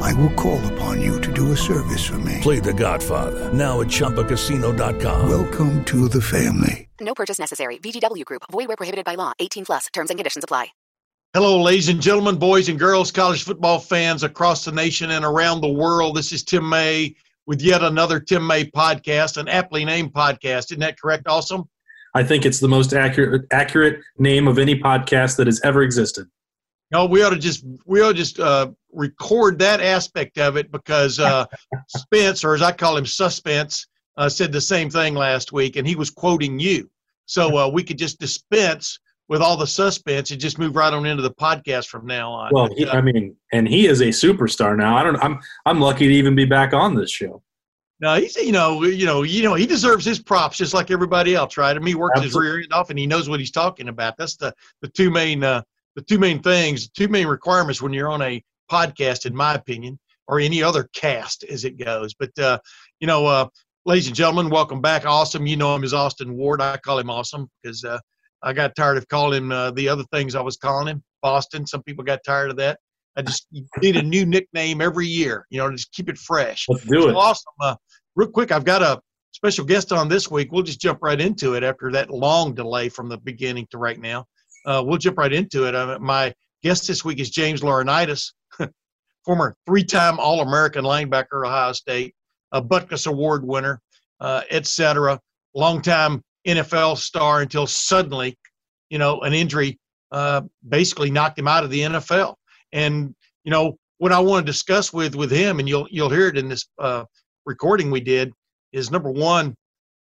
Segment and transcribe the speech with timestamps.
[0.00, 2.38] I will call upon you to do a service for me.
[2.40, 5.28] Play The Godfather now at ChumbaCasino.com.
[5.28, 6.88] Welcome to the family.
[7.00, 7.78] No purchase necessary.
[7.78, 8.42] VGW Group.
[8.50, 9.32] Void where prohibited by law.
[9.38, 9.86] 18 plus.
[9.92, 10.68] Terms and conditions apply.
[11.34, 15.60] Hello, ladies and gentlemen, boys and girls, college football fans across the nation and around
[15.60, 16.16] the world.
[16.16, 17.14] This is Tim May
[17.46, 20.70] with yet another Tim May podcast, an aptly named podcast.
[20.70, 21.28] Isn't that correct?
[21.28, 21.68] Awesome.
[22.14, 26.26] I think it's the most accurate accurate name of any podcast that has ever existed.
[26.90, 30.72] No, we ought to just we ought to just uh, record that aspect of it
[30.72, 31.44] because uh,
[31.88, 35.86] Spence, or as I call him, Suspense, uh, said the same thing last week, and
[35.86, 36.90] he was quoting you.
[37.26, 41.04] So uh, we could just dispense with all the suspense and just move right on
[41.04, 42.50] into the podcast from now on.
[42.52, 44.96] Well, he, I mean, and he is a superstar now.
[44.96, 45.22] I don't.
[45.22, 47.42] I'm I'm lucky to even be back on this show.
[48.00, 51.34] No, he's you know you know you know he deserves his props just like everybody
[51.34, 51.76] else, right?
[51.76, 52.46] I mean, he works Absolutely.
[52.46, 54.16] his rear end off and he knows what he's talking about.
[54.16, 55.62] That's the the two main uh,
[55.98, 59.98] the two main things, two main requirements when you're on a podcast, in my opinion,
[60.28, 62.14] or any other cast as it goes.
[62.14, 62.60] But uh,
[63.00, 63.48] you know, uh,
[63.84, 65.04] ladies and gentlemen, welcome back.
[65.04, 66.62] Awesome, you know him as Austin Ward.
[66.62, 67.98] I call him Awesome because uh,
[68.44, 71.02] I got tired of calling him uh, the other things I was calling him.
[71.20, 71.66] Boston.
[71.66, 72.78] Some people got tired of that.
[73.16, 73.48] I just
[73.82, 76.66] need a new nickname every year, you know, just keep it fresh.
[76.68, 77.16] Let's do so it.
[77.16, 77.52] Awesome.
[77.60, 77.74] Uh,
[78.14, 79.00] real quick, I've got a
[79.32, 80.52] special guest on this week.
[80.52, 83.98] We'll just jump right into it after that long delay from the beginning to right
[83.98, 84.26] now.
[84.66, 85.74] Uh, we'll jump right into it.
[85.74, 86.32] Uh, my
[86.62, 88.32] guest this week is James Laurinaitis,
[89.24, 92.14] former three-time All-American linebacker, Ohio State,
[92.52, 93.80] a Butkus Award winner,
[94.20, 95.18] uh, etc.
[95.54, 98.36] Longtime NFL star until suddenly,
[98.90, 99.78] you know, an injury
[100.12, 102.34] uh, basically knocked him out of the NFL.
[102.72, 106.28] And you know what I want to discuss with with him, and you'll you'll hear
[106.28, 107.04] it in this uh,
[107.46, 108.32] recording we did
[108.72, 109.54] is number one,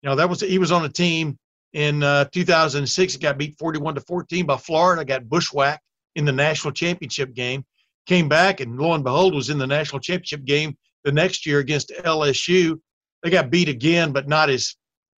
[0.02, 1.38] you know, that was he was on a team
[1.72, 3.16] in uh, 2006.
[3.16, 5.04] Got beat 41 to 14 by Florida.
[5.04, 5.82] Got bushwhacked
[6.14, 7.64] in the national championship game.
[8.06, 11.58] Came back and lo and behold was in the national championship game the next year
[11.58, 12.78] against LSU.
[13.22, 14.76] They got beat again, but not as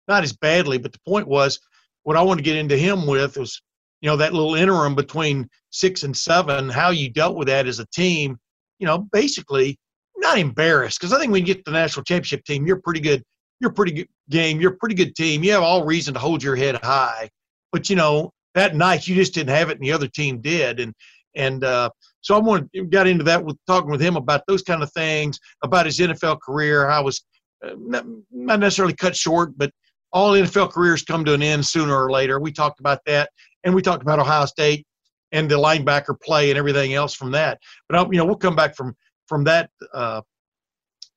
[0.08, 0.78] not as badly.
[0.78, 1.60] But the point was,
[2.02, 3.60] what I want to get into him with was,
[4.00, 7.78] you know, that little interim between six and seven, how you dealt with that as
[7.78, 8.38] a team.
[8.78, 9.78] You know, basically
[10.16, 13.22] not embarrassed because I think when you get the national championship team, you're pretty good.
[13.60, 14.60] You're a pretty good game.
[14.60, 15.44] You're a pretty good team.
[15.44, 17.28] You have all reason to hold your head high.
[17.72, 20.80] But you know that night you just didn't have it, and the other team did.
[20.80, 20.94] And
[21.36, 21.90] and uh,
[22.20, 25.38] so I wanted got into that with talking with him about those kind of things,
[25.62, 26.88] about his NFL career.
[26.88, 27.24] I was
[27.64, 29.70] uh, not, necessarily cut short, but
[30.12, 32.40] all NFL careers come to an end sooner or later.
[32.40, 33.30] We talked about that,
[33.64, 34.86] and we talked about Ohio State
[35.32, 37.58] and the linebacker play and everything else from that.
[37.88, 38.94] But uh, you know, we'll come back from
[39.28, 40.22] from that uh,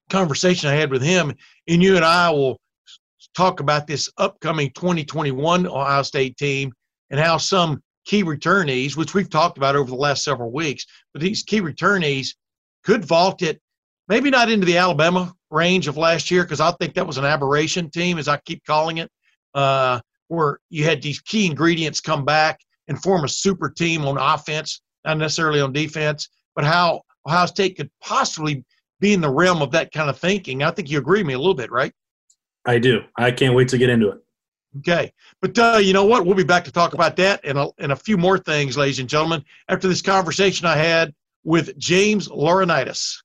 [0.09, 1.33] conversation I had with him,
[1.67, 2.59] and you and I will
[3.35, 6.71] talk about this upcoming 2021 Ohio State team
[7.09, 11.21] and how some key returnees, which we've talked about over the last several weeks, but
[11.21, 12.35] these key returnees
[12.83, 13.61] could vault it,
[14.07, 17.25] maybe not into the Alabama range of last year, because I think that was an
[17.25, 19.09] aberration team, as I keep calling it,
[19.53, 24.17] uh, where you had these key ingredients come back and form a super team on
[24.17, 28.65] offense, not necessarily on defense, but how Ohio State could possibly
[29.03, 30.63] be in the realm of that kind of thinking.
[30.63, 31.93] I think you agree with me a little bit, right?
[32.65, 33.01] I do.
[33.17, 34.19] I can't wait to get into it.
[34.77, 35.11] Okay.
[35.41, 36.25] But uh, you know what?
[36.25, 38.99] We'll be back to talk about that and a, and a few more things, ladies
[38.99, 41.13] and gentlemen, after this conversation I had
[41.43, 43.21] with James Laurinaitis.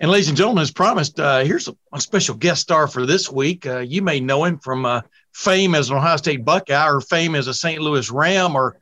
[0.00, 3.30] And ladies and gentlemen, as promised, uh, here's a, a, special guest star for this
[3.30, 3.66] week.
[3.66, 5.00] Uh, you may know him from uh,
[5.32, 7.80] fame as an Ohio State Buckeye or fame as a St.
[7.80, 8.76] Louis Ram or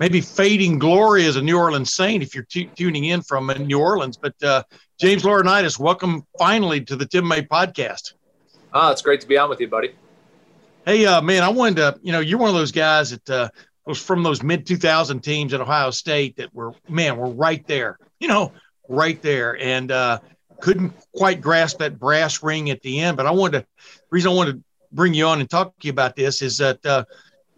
[0.00, 3.78] maybe fading glory as a New Orleans Saint if you're t- tuning in from New
[3.78, 4.16] Orleans.
[4.16, 4.64] But uh,
[4.98, 8.14] James Laurinaitis, welcome finally to the Tim May podcast.
[8.72, 9.94] Ah, it's great to be on with you, buddy.
[10.86, 13.48] Hey, uh, man, I wanted to, you know, you're one of those guys that uh,
[13.84, 17.98] was from those mid 2000 teams at Ohio State that were, man, we're right there,
[18.18, 18.52] you know,
[18.88, 19.58] right there.
[19.60, 20.20] And uh,
[20.60, 23.18] couldn't quite grasp that brass ring at the end.
[23.18, 24.62] But I wanted to, the reason I wanted to
[24.92, 27.04] bring you on and talk to you about this is that, uh,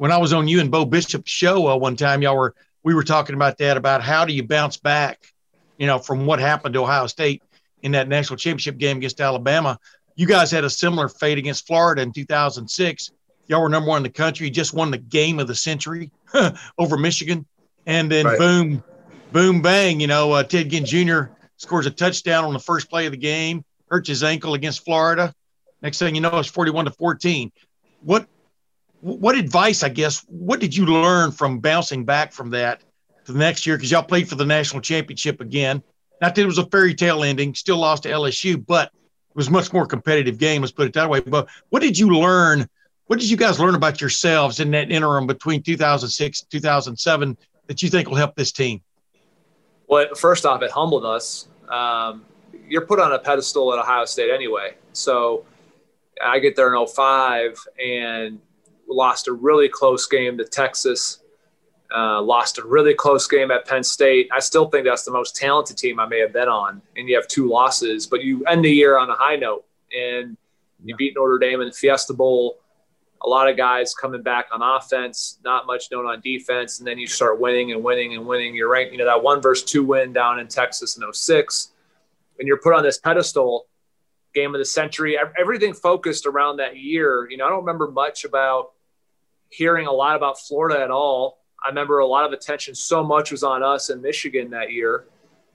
[0.02, 2.92] when I was on you and Bo Bishop's show uh, one time, y'all were we
[2.92, 5.32] were talking about that about how do you bounce back,
[5.78, 7.40] you know, from what happened to Ohio State
[7.82, 9.78] in that national championship game against Alabama.
[10.16, 13.12] You guys had a similar fate against Florida in 2006.
[13.46, 14.48] Y'all were number one in the country.
[14.48, 16.10] You just won the game of the century
[16.78, 17.46] over Michigan,
[17.86, 18.38] and then right.
[18.40, 18.82] boom,
[19.30, 20.00] boom, bang.
[20.00, 21.32] You know, uh, Ted Ginn Jr.
[21.58, 25.32] scores a touchdown on the first play of the game, hurts his ankle against Florida.
[25.80, 27.52] Next thing you know, it's 41 to 14.
[28.00, 28.26] What
[29.02, 32.82] what advice, I guess, what did you learn from bouncing back from that
[33.24, 33.76] to the next year?
[33.76, 35.82] Because y'all played for the national championship again.
[36.20, 38.92] Not that it was a fairy tale ending, still lost to LSU, but
[39.30, 40.62] it was much more competitive game.
[40.62, 41.18] Let's put it that way.
[41.18, 42.68] But what did you learn?
[43.06, 47.82] What did you guys learn about yourselves in that interim between 2006 and 2007 that
[47.82, 48.82] you think will help this team?
[49.88, 51.48] Well, first off, it humbled us.
[51.68, 52.24] Um,
[52.68, 54.76] you're put on a pedestal at Ohio State anyway.
[54.92, 55.44] So
[56.22, 58.38] I get there in 05 and
[58.94, 61.20] lost a really close game to Texas.
[61.94, 64.28] Uh, lost a really close game at Penn State.
[64.32, 66.80] I still think that's the most talented team I may have been on.
[66.96, 70.36] And you have two losses, but you end the year on a high note and
[70.84, 72.58] you beat Notre Dame in the Fiesta Bowl.
[73.24, 76.98] A lot of guys coming back on offense, not much known on defense, and then
[76.98, 78.54] you start winning and winning and winning.
[78.54, 81.70] You're ranked, you know, that one versus two win down in Texas in 06,
[82.40, 83.66] and you're put on this pedestal,
[84.34, 85.16] game of the century.
[85.38, 87.28] Everything focused around that year.
[87.30, 88.72] You know, I don't remember much about
[89.52, 91.38] hearing a lot about Florida at all.
[91.64, 95.04] I remember a lot of attention so much was on us in Michigan that year.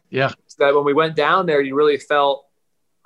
[0.09, 0.31] Yeah.
[0.59, 2.45] That when we went down there, you really felt,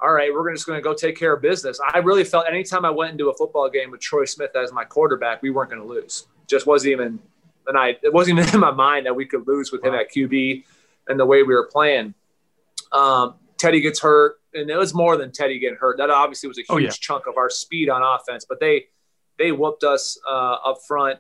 [0.01, 1.79] all right, we're just going to go take care of business.
[1.93, 4.83] I really felt anytime I went into a football game with Troy Smith as my
[4.83, 6.27] quarterback, we weren't going to lose.
[6.47, 7.19] Just wasn't even,
[7.67, 10.11] and I, it wasn't even in my mind that we could lose with him at
[10.11, 10.63] QB
[11.07, 12.13] and the way we were playing.
[12.91, 15.97] Um, Teddy gets hurt, and it was more than Teddy getting hurt.
[15.97, 16.89] That obviously was a huge oh, yeah.
[16.89, 18.85] chunk of our speed on offense, but they–
[19.41, 21.19] they whooped us uh, up front.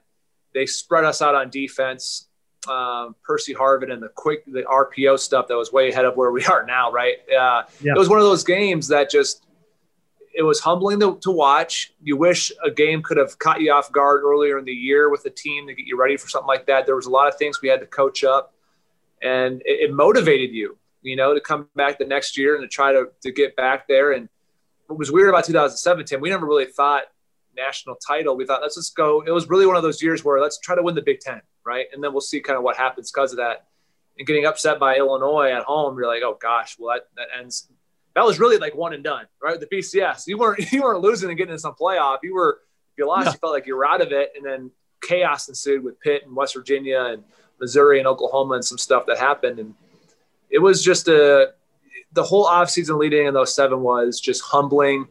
[0.53, 2.27] They spread us out on defense.
[2.69, 6.29] Um, Percy Harvin and the quick the RPO stuff that was way ahead of where
[6.31, 7.17] we are now, right?
[7.27, 7.93] Uh, yeah.
[7.95, 9.45] It was one of those games that just
[10.33, 11.91] it was humbling to, to, watch.
[12.01, 15.23] You wish a game could have caught you off guard earlier in the year with
[15.23, 16.85] the team to get you ready for something like that.
[16.85, 18.53] There was a lot of things we had to coach up,
[19.21, 22.67] and it, it motivated you, you know, to come back the next year and to
[22.67, 24.11] try to to get back there.
[24.11, 24.29] And
[24.85, 27.05] what was weird about 2017, we never really thought
[27.55, 29.21] national title, we thought let's just go.
[29.21, 31.41] It was really one of those years where let's try to win the Big Ten,
[31.65, 31.87] right?
[31.93, 33.67] And then we'll see kind of what happens because of that.
[34.17, 37.67] And getting upset by Illinois at home, you're like, oh gosh, well that, that ends.
[38.13, 39.59] That was really like one and done, right?
[39.59, 42.19] The BCS, you weren't you weren't losing and getting in some playoff.
[42.23, 42.59] You were
[42.93, 43.31] if you lost, yeah.
[43.33, 44.71] you felt like you were out of it, and then
[45.01, 47.23] chaos ensued with Pitt and West Virginia and
[47.59, 49.59] Missouri and Oklahoma and some stuff that happened.
[49.59, 49.75] And
[50.49, 51.53] it was just a
[52.13, 55.07] the whole offseason leading in those seven was just humbling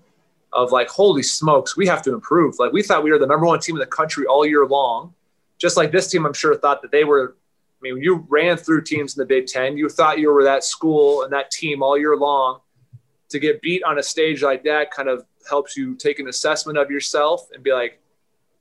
[0.53, 2.59] of like, holy smokes, we have to improve.
[2.59, 5.15] Like we thought we were the number one team in the country all year long.
[5.59, 7.37] Just like this team, I'm sure thought that they were.
[7.81, 9.77] I mean, you ran through teams in the Big Ten.
[9.77, 12.61] You thought you were that school and that team all year long.
[13.31, 16.77] To get beat on a stage like that kind of helps you take an assessment
[16.77, 18.01] of yourself and be like,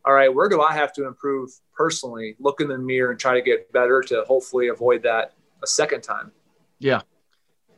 [0.05, 2.35] all right, where do I have to improve personally?
[2.39, 5.33] Look in the mirror and try to get better to hopefully avoid that
[5.63, 6.31] a second time.
[6.79, 7.01] Yeah.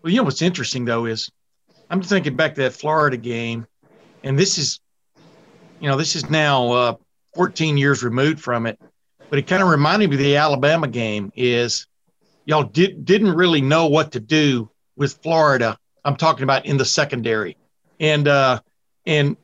[0.02, 1.32] Well, you know what's interesting though is
[1.90, 3.68] I'm thinking back to that Florida game
[4.24, 4.80] and this is,
[5.80, 6.96] you know, this is now uh,
[7.36, 8.80] 14 years removed from it,
[9.30, 11.32] but it kind of reminded me of the Alabama game.
[11.36, 11.88] Is
[12.46, 15.78] y'all did didn't really know what to do with Florida.
[16.04, 17.58] I'm talking about in the secondary,
[18.00, 18.60] and uh,
[19.06, 19.38] and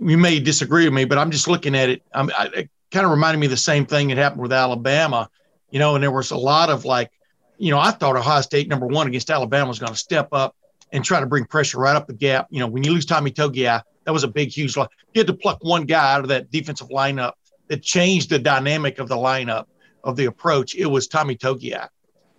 [0.00, 2.02] you may disagree with me, but I'm just looking at it.
[2.12, 5.28] I'm, I, it kind of reminded me of the same thing that happened with Alabama,
[5.70, 7.10] you know, and there was a lot of like,
[7.58, 10.54] you know, I thought Ohio State number one against Alabama was going to step up
[10.92, 12.46] and try to bring pressure right up the gap.
[12.50, 14.88] You know, when you lose Tommy Togiai, that was a big, huge loss.
[15.12, 17.32] You had to pluck one guy out of that defensive lineup
[17.66, 19.66] that changed the dynamic of the lineup
[20.02, 20.74] of the approach.
[20.74, 21.88] It was Tommy Togiai.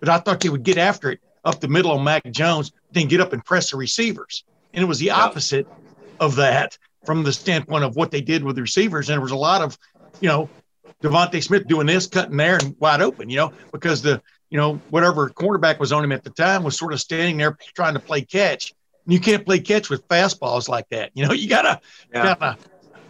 [0.00, 3.06] But I thought they would get after it up the middle of Mac Jones, then
[3.06, 4.42] get up and press the receivers.
[4.74, 5.68] And it was the opposite
[6.18, 9.08] of that from the standpoint of what they did with the receivers.
[9.08, 9.78] And there was a lot of,
[10.20, 10.50] you know,
[11.04, 14.80] DeVonta Smith doing this, cutting there, and wide open, you know, because the, you know,
[14.90, 18.00] whatever cornerback was on him at the time was sort of standing there trying to
[18.00, 18.74] play catch
[19.12, 21.10] you can't play catch with fastballs like that.
[21.14, 21.80] You know, you gotta,
[22.12, 22.34] yeah.
[22.34, 22.58] gotta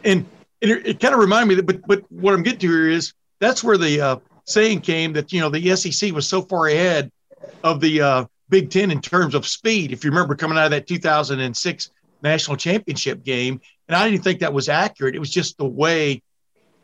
[0.04, 0.26] and,
[0.62, 2.88] and it, it kind of reminded me that, but, but what I'm getting to here
[2.88, 6.66] is that's where the uh, saying came that, you know, the SEC was so far
[6.68, 7.10] ahead
[7.64, 9.92] of the uh, Big Ten in terms of speed.
[9.92, 11.90] If you remember coming out of that 2006
[12.22, 15.14] national championship game, and I didn't think that was accurate.
[15.14, 16.22] It was just the way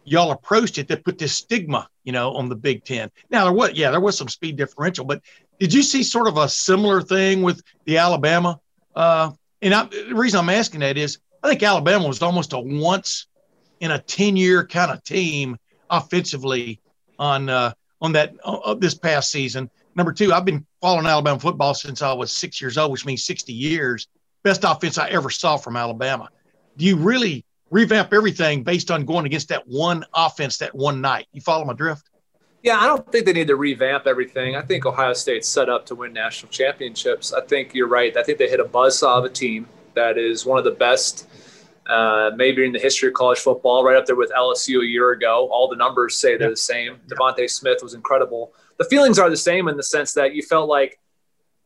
[0.05, 3.11] y'all approached it that put this stigma, you know, on the Big Ten.
[3.31, 5.21] Now there was, yeah, there was some speed differential, but
[5.59, 8.61] did you see sort of a similar thing with the Alabama
[8.97, 9.31] uh,
[9.63, 13.27] and I, the reason I'm asking that is I think Alabama was almost a once
[13.81, 15.57] in a 10 year kind of team
[15.91, 16.81] offensively
[17.19, 19.71] on uh, on that uh, this past season.
[19.95, 23.25] Number two, I've been following Alabama football since I was six years old, which means
[23.25, 24.09] 60 years.
[24.43, 26.29] Best offense I ever saw from Alabama.
[26.77, 31.27] Do you really revamp everything based on going against that one offense that one night?
[31.33, 32.09] You follow my drift?
[32.67, 34.57] Yeah, I don't think they need to revamp everything.
[34.57, 37.33] I think Ohio State's set up to win national championships.
[37.33, 38.17] I think you're right.
[38.17, 41.29] I think they hit a buzzsaw of a team that is one of the best
[41.87, 45.13] uh, maybe in the history of college football, right up there with LSU a year
[45.13, 45.49] ago.
[45.53, 46.99] All the numbers say they're the same.
[47.07, 48.53] DeVonta Smith was incredible.
[48.79, 50.99] The feelings are the same in the sense that you felt like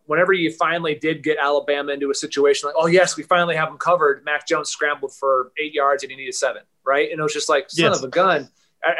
[0.04, 3.70] whenever you finally did get Alabama into a situation like, oh yes, we finally have
[3.70, 4.22] them covered.
[4.26, 7.10] Mac Jones scrambled for eight yards and he needed seven, right?
[7.10, 7.98] And it was just like son yes.
[7.98, 8.50] of a gun,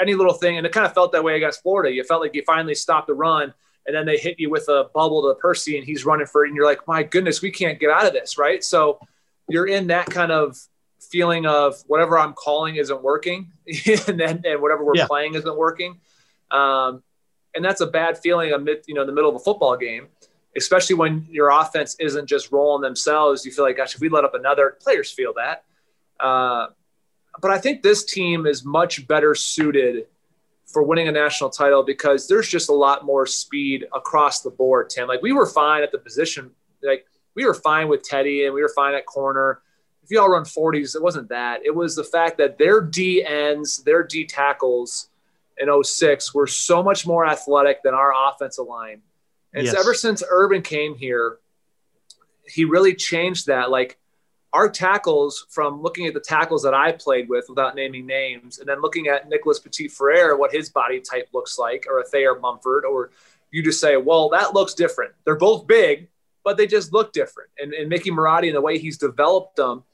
[0.01, 0.57] any little thing.
[0.57, 1.93] And it kind of felt that way against Florida.
[1.93, 3.53] You felt like you finally stopped the run,
[3.87, 6.49] and then they hit you with a bubble to Percy, and he's running for it,
[6.49, 8.63] and you're like, my goodness, we can't get out of this, right?
[8.63, 8.99] So
[9.49, 10.57] you're in that kind of
[11.01, 13.53] feeling of whatever I'm calling isn't working,
[14.07, 15.07] and then and whatever we're yeah.
[15.07, 15.99] playing isn't working.
[16.51, 17.03] Um,
[17.55, 20.09] and that's a bad feeling amid you know in the middle of a football game
[20.57, 23.45] especially when your offense isn't just rolling themselves.
[23.45, 25.65] You feel like, gosh, if we let up another, players feel that.
[26.19, 26.69] Uh,
[27.41, 30.07] but I think this team is much better suited
[30.67, 34.91] for winning a national title because there's just a lot more speed across the board,
[34.91, 35.09] Tim.
[35.09, 36.51] Like we were fine at the position,
[36.83, 39.63] like we were fine with Teddy and we were fine at corner.
[40.03, 41.65] If you all run 40s, it wasn't that.
[41.65, 45.09] It was the fact that their D ends, their D tackles
[45.59, 49.03] in 06 were so much more athletic than our offensive line
[49.53, 49.75] and yes.
[49.75, 51.39] ever since Urban came here,
[52.47, 53.71] he really changed that.
[53.71, 53.99] Like
[54.53, 58.69] our tackles, from looking at the tackles that I played with without naming names, and
[58.69, 62.39] then looking at Nicholas Petit Frere, what his body type looks like, or a Thayer
[62.39, 63.11] Munford, or
[63.53, 65.13] you just say, well, that looks different.
[65.25, 66.09] They're both big,
[66.45, 67.51] but they just look different.
[67.59, 69.85] And, and Mickey Marotti and the way he's developed them,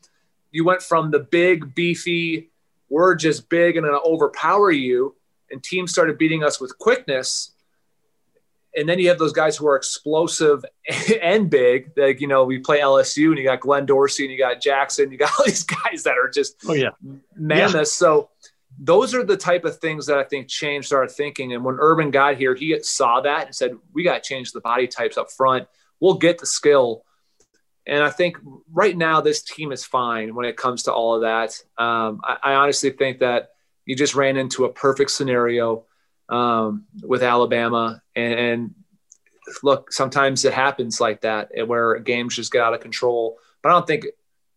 [0.50, 2.50] you went from the big, beefy,
[2.88, 5.16] we're just big and to overpower you,
[5.50, 7.52] and teams started beating us with quickness
[8.76, 10.64] and then you have those guys who are explosive
[11.22, 11.92] and big.
[11.96, 15.10] Like you know, we play LSU, and you got Glenn Dorsey, and you got Jackson,
[15.10, 16.90] you got all these guys that are just oh yeah,
[17.34, 17.74] mammoths.
[17.74, 17.84] Yeah.
[17.84, 18.30] So
[18.78, 21.54] those are the type of things that I think changed our thinking.
[21.54, 24.60] And when Urban got here, he saw that and said, "We got to change the
[24.60, 25.66] body types up front.
[25.98, 27.02] We'll get the skill."
[27.88, 28.36] And I think
[28.72, 31.62] right now this team is fine when it comes to all of that.
[31.82, 33.50] Um, I, I honestly think that
[33.86, 35.85] you just ran into a perfect scenario
[36.28, 38.02] um, with Alabama.
[38.14, 38.74] And, and,
[39.62, 43.38] look, sometimes it happens like that where games just get out of control.
[43.62, 44.06] But I don't think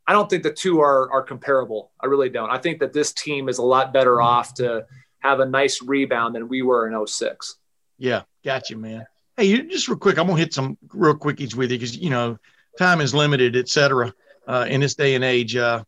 [0.08, 1.92] I don't think the two are are comparable.
[2.00, 2.50] I really don't.
[2.50, 4.86] I think that this team is a lot better off to
[5.20, 7.58] have a nice rebound than we were in 06.
[7.98, 9.06] Yeah, got you, man.
[9.38, 12.10] Hey, you, just real quick, I'm gonna hit some real quickies with you because you
[12.10, 12.38] know
[12.78, 14.14] time is limited, et cetera,
[14.48, 15.56] uh, in this day and age.
[15.56, 15.84] Uh,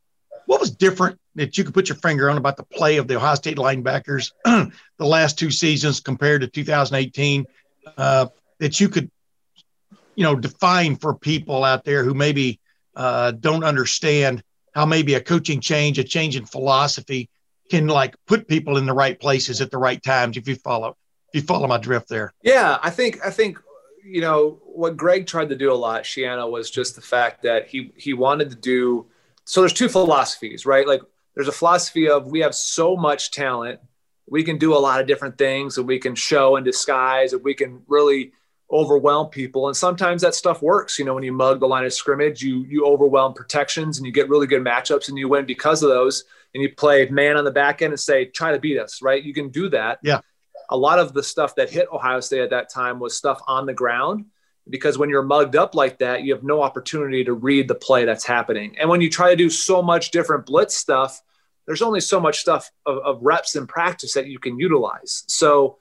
[0.45, 3.15] what was different that you could put your finger on about the play of the
[3.15, 7.45] Ohio State linebackers the last two seasons compared to 2018
[7.97, 8.27] uh,
[8.59, 9.09] that you could,
[10.15, 12.59] you know, define for people out there who maybe
[12.95, 17.29] uh, don't understand how maybe a coaching change, a change in philosophy
[17.69, 20.37] can like put people in the right places at the right times.
[20.37, 20.97] If you follow,
[21.33, 22.33] if you follow my drift there.
[22.43, 23.57] Yeah, I think, I think,
[24.03, 27.67] you know, what Greg tried to do a lot, Schiano, was just the fact that
[27.67, 29.05] he, he wanted to do,
[29.45, 30.87] so there's two philosophies, right?
[30.87, 31.01] Like
[31.35, 33.79] there's a philosophy of we have so much talent
[34.31, 37.43] we can do a lot of different things and we can show and disguise and
[37.43, 38.31] we can really
[38.71, 39.67] overwhelm people.
[39.67, 40.97] And sometimes that stuff works.
[40.97, 44.13] You know when you mug the line of scrimmage you you overwhelm protections and you
[44.13, 46.23] get really good matchups and you win because of those.
[46.53, 49.21] And you play man on the back end and say try to beat us right?
[49.21, 49.99] You can do that.
[50.01, 50.21] Yeah.
[50.69, 53.65] A lot of the stuff that hit ohio state at that time was stuff on
[53.65, 54.25] the ground
[54.71, 58.05] because when you're mugged up like that, you have no opportunity to read the play
[58.05, 58.77] that's happening.
[58.79, 61.21] And when you try to do so much different blitz stuff,
[61.67, 65.25] there's only so much stuff of, of reps and practice that you can utilize.
[65.27, 65.77] So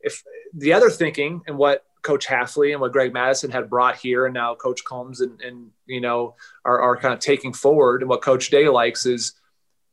[0.00, 0.22] if
[0.54, 4.32] the other thinking and what Coach Hafley and what Greg Mattison had brought here, and
[4.32, 8.22] now Coach Coombs and, and you know are, are kind of taking forward, and what
[8.22, 9.34] Coach Day likes is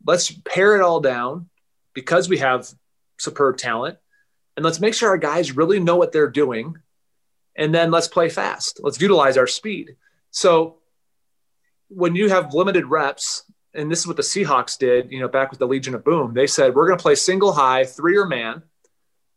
[0.06, 1.50] let's pare it all down
[1.94, 2.68] because we have
[3.18, 3.98] superb talent,
[4.56, 6.78] and let's make sure our guys really know what they're doing
[7.58, 8.80] and then let's play fast.
[8.82, 9.96] Let's utilize our speed.
[10.32, 10.78] So
[11.90, 15.50] when you have limited reps, and this is what the Seahawks did, you know, back
[15.50, 18.26] with the Legion of Boom, they said, we're going to play single high, three or
[18.26, 18.64] man.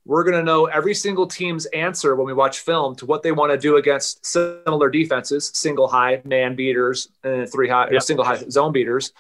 [0.06, 3.32] We're going to know every single team's answer when we watch film to what they
[3.32, 8.02] want to do against similar defenses, single high, man beaters, and three high, yep.
[8.02, 9.12] single high zone beaters.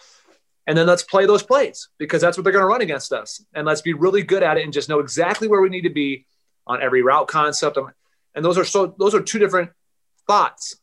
[0.66, 3.44] And then let's play those plays because that's what they're going to run against us.
[3.54, 5.90] And let's be really good at it and just know exactly where we need to
[5.90, 6.26] be
[6.66, 7.78] on every route concept.
[8.40, 9.70] And those are so those are two different
[10.26, 10.76] thoughts.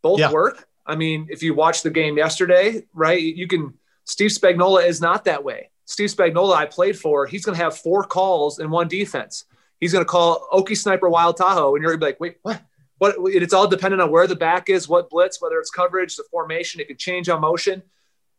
[0.00, 0.30] Both yeah.
[0.30, 0.68] work.
[0.86, 3.74] I mean, if you watch the game yesterday, right, you can
[4.04, 5.70] Steve Spagnuolo is not that way.
[5.86, 9.44] Steve Spagnuolo, I played for, he's going to have four calls in one defense.
[9.80, 12.36] He's going to call Okie Sniper Wild Tahoe, and you're going to be like, wait,
[12.42, 12.62] what?
[12.98, 13.16] What?
[13.34, 16.80] It's all dependent on where the back is, what blitz, whether it's coverage, the formation.
[16.80, 17.82] It can change on motion,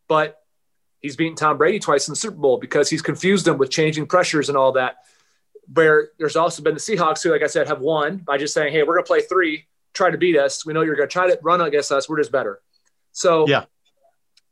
[0.08, 0.40] but
[1.02, 4.06] he's beaten Tom Brady twice in the Super Bowl because he's confused them with changing
[4.06, 5.00] pressures and all that
[5.74, 8.74] where there's also been the Seahawks who, like I said, have won by just saying,
[8.74, 10.66] "Hey, we're going to play three, try to beat us.
[10.66, 12.10] We know you're going to try to run against us.
[12.10, 12.62] We're just better."
[13.12, 13.66] So yeah,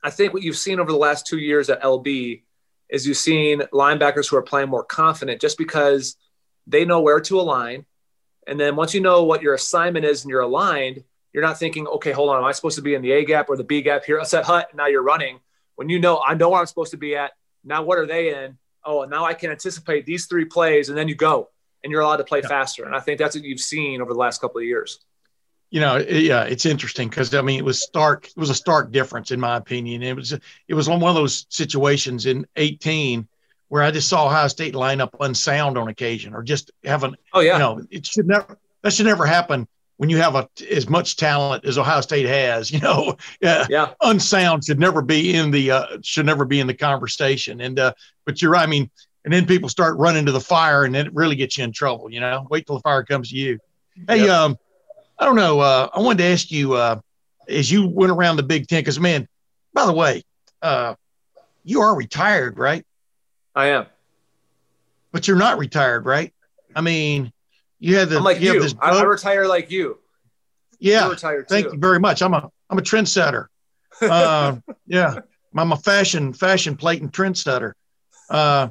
[0.04, 2.44] I think what you've seen over the last two years at LB
[2.90, 6.16] is you've seen linebackers who are playing more confident just because
[6.66, 7.86] they know where to align.
[8.48, 11.86] And then once you know what your assignment is and you're aligned, you're not thinking,
[11.88, 13.82] okay, hold on, am I supposed to be in the A gap or the B
[13.82, 14.20] gap here?
[14.20, 15.40] I set hut, now you're running.
[15.76, 17.32] When you know, I know where I'm supposed to be at.
[17.64, 18.58] Now, what are they in?
[18.86, 21.50] Oh, now I can anticipate these three plays, and then you go,
[21.84, 22.48] and you're allowed to play yeah.
[22.48, 22.86] faster.
[22.86, 25.00] And I think that's what you've seen over the last couple of years
[25.72, 28.28] you know, yeah, it's interesting because I mean, it was stark.
[28.28, 30.02] It was a stark difference, in my opinion.
[30.02, 33.28] It was it was one of those situations in 18
[33.68, 37.16] where I just saw Ohio State line up unsound on occasion, or just having.
[37.34, 37.54] Oh yeah.
[37.54, 38.58] You know, it should never.
[38.82, 39.68] That should never happen
[40.00, 42.72] when you have a, as much talent as Ohio State has.
[42.72, 43.94] You know, yeah, yeah.
[44.02, 47.60] unsound should never be in the uh, should never be in the conversation.
[47.60, 47.94] And uh,
[48.26, 48.90] but you're, right, I mean,
[49.26, 51.74] and then people start running to the fire, and then it really gets you in
[51.74, 52.10] trouble.
[52.10, 53.60] You know, wait till the fire comes to you.
[54.08, 54.30] Hey, yep.
[54.30, 54.58] um
[55.20, 55.60] I don't know.
[55.60, 57.02] Uh, I wanted to ask you uh,
[57.50, 59.28] as you went around the Big Ten, because man,
[59.74, 60.24] by the way,
[60.62, 60.96] uh,
[61.66, 62.86] you are retired, right?
[63.54, 63.86] I am.
[65.12, 66.34] But you're not retired, right?
[66.74, 67.34] I mean,
[67.80, 68.18] you had the.
[68.18, 68.64] I'm like you.
[68.64, 68.70] you.
[68.82, 70.00] I, I retire like you.
[70.80, 71.10] Yeah.
[71.10, 72.22] retire Thank you very much.
[72.22, 73.48] I'm a I'm a trendsetter.
[74.02, 74.58] Uh,
[74.88, 75.20] yeah,
[75.56, 77.74] I'm a fashion fashion plate and trendsetter.
[78.30, 78.70] Uh,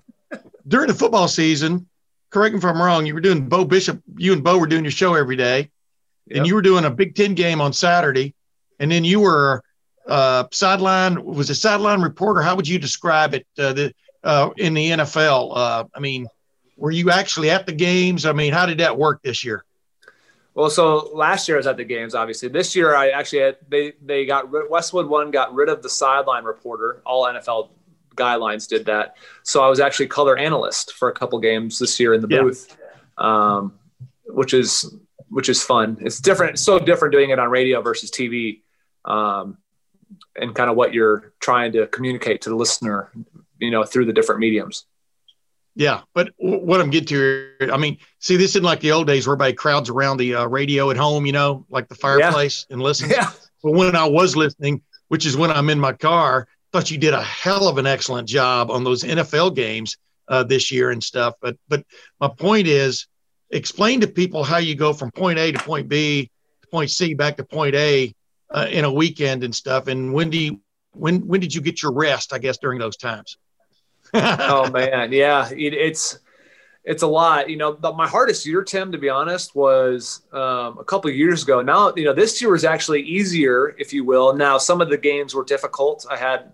[0.66, 1.88] during the football season,
[2.30, 3.06] correct me if I'm wrong.
[3.06, 4.02] You were doing Bo Bishop.
[4.16, 5.70] You and Bo were doing your show every day
[6.30, 8.34] and you were doing a Big Ten game on Saturday,
[8.78, 9.62] and then you were
[10.06, 12.42] uh, sideline was a sideline reporter.
[12.42, 15.56] How would you describe it uh, the, uh, in the NFL?
[15.56, 16.26] Uh, I mean,
[16.78, 18.24] were you actually at the games?
[18.24, 19.64] I mean, how did that work this year?
[20.54, 22.14] Well, so last year I was at the games.
[22.14, 25.82] Obviously, this year I actually had, they they got rid, Westwood one got rid of
[25.82, 27.02] the sideline reporter.
[27.04, 27.70] All NFL
[28.16, 29.16] guidelines did that.
[29.42, 32.76] So I was actually color analyst for a couple games this year in the booth,
[33.18, 33.56] yeah.
[33.56, 33.78] um,
[34.26, 34.94] which is
[35.28, 35.98] which is fun.
[36.00, 36.54] It's different.
[36.54, 38.62] It's so different doing it on radio versus TV,
[39.04, 39.58] um,
[40.36, 43.12] and kind of what you're trying to communicate to the listener,
[43.58, 44.86] you know, through the different mediums.
[45.78, 49.28] Yeah, but what I'm getting to, I mean, see, this isn't like the old days
[49.28, 52.74] where everybody crowds around the uh, radio at home, you know, like the fireplace yeah.
[52.74, 53.10] and listen.
[53.10, 53.30] Yeah.
[53.62, 57.14] But when I was listening, which is when I'm in my car, thought you did
[57.14, 61.34] a hell of an excellent job on those NFL games uh, this year and stuff.
[61.40, 61.84] But but
[62.20, 63.06] my point is,
[63.50, 66.28] explain to people how you go from point A to point B
[66.62, 68.12] to point C back to point A
[68.50, 69.86] uh, in a weekend and stuff.
[69.86, 70.60] And when do you
[70.90, 72.32] when when did you get your rest?
[72.32, 73.38] I guess during those times.
[74.14, 76.18] Oh man, yeah, it, it's
[76.84, 77.50] it's a lot.
[77.50, 81.42] You know, the, my hardest year, Tim, to be honest, was um, a couple years
[81.42, 81.60] ago.
[81.60, 84.34] Now, you know, this year was actually easier, if you will.
[84.34, 86.06] Now, some of the games were difficult.
[86.10, 86.52] I had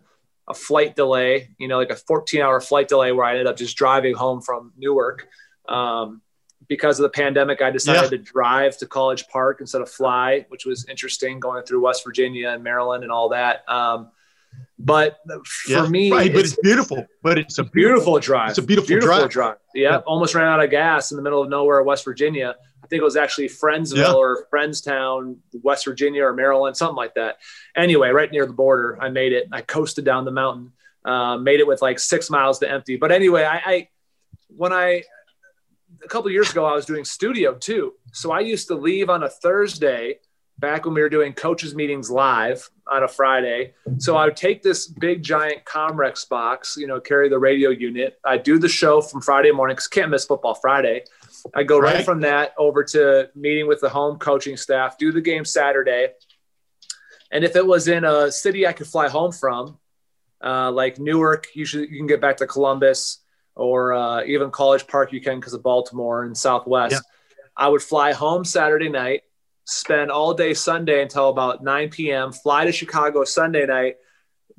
[0.48, 3.56] a flight delay, you know, like a 14 hour flight delay where I ended up
[3.56, 5.28] just driving home from Newark.
[5.68, 6.20] Um,
[6.66, 8.08] because of the pandemic, I decided yeah.
[8.10, 12.50] to drive to College Park instead of fly, which was interesting going through West Virginia
[12.50, 13.68] and Maryland and all that.
[13.68, 14.10] Um,
[14.78, 17.06] but for yeah, me, right, but it's, beautiful.
[17.22, 18.50] But it's a beautiful, beautiful drive.
[18.50, 19.30] It's a beautiful, beautiful drive.
[19.30, 19.56] drive.
[19.74, 22.56] Yeah, yeah, almost ran out of gas in the middle of nowhere, West Virginia.
[22.82, 24.12] I think it was actually Friendsville yeah.
[24.12, 27.38] or Friendstown, West Virginia or Maryland, something like that.
[27.74, 29.48] Anyway, right near the border, I made it.
[29.52, 30.72] I coasted down the mountain,
[31.04, 32.96] uh, made it with like six miles to empty.
[32.96, 33.88] But anyway, I, I
[34.48, 35.04] when I
[36.04, 37.94] a couple years ago, I was doing studio too.
[38.12, 40.18] So I used to leave on a Thursday
[40.58, 43.74] back when we were doing coaches meetings live on a Friday.
[43.98, 48.18] So I would take this big giant Comrex box, you know, carry the radio unit.
[48.24, 51.04] I do the show from Friday morning because can't miss football Friday.
[51.54, 51.96] I go right.
[51.96, 52.04] right.
[52.04, 56.08] from that over to meeting with the home coaching staff, do the game Saturday.
[57.32, 59.78] And if it was in a city I could fly home from,
[60.42, 63.18] uh, like Newark, usually you can get back to Columbus
[63.56, 66.92] or uh, even College Park, you can because of Baltimore and Southwest.
[66.92, 67.00] Yeah.
[67.56, 69.22] I would fly home Saturday night,
[69.64, 73.96] spend all day Sunday until about 9 p.m., fly to Chicago Sunday night,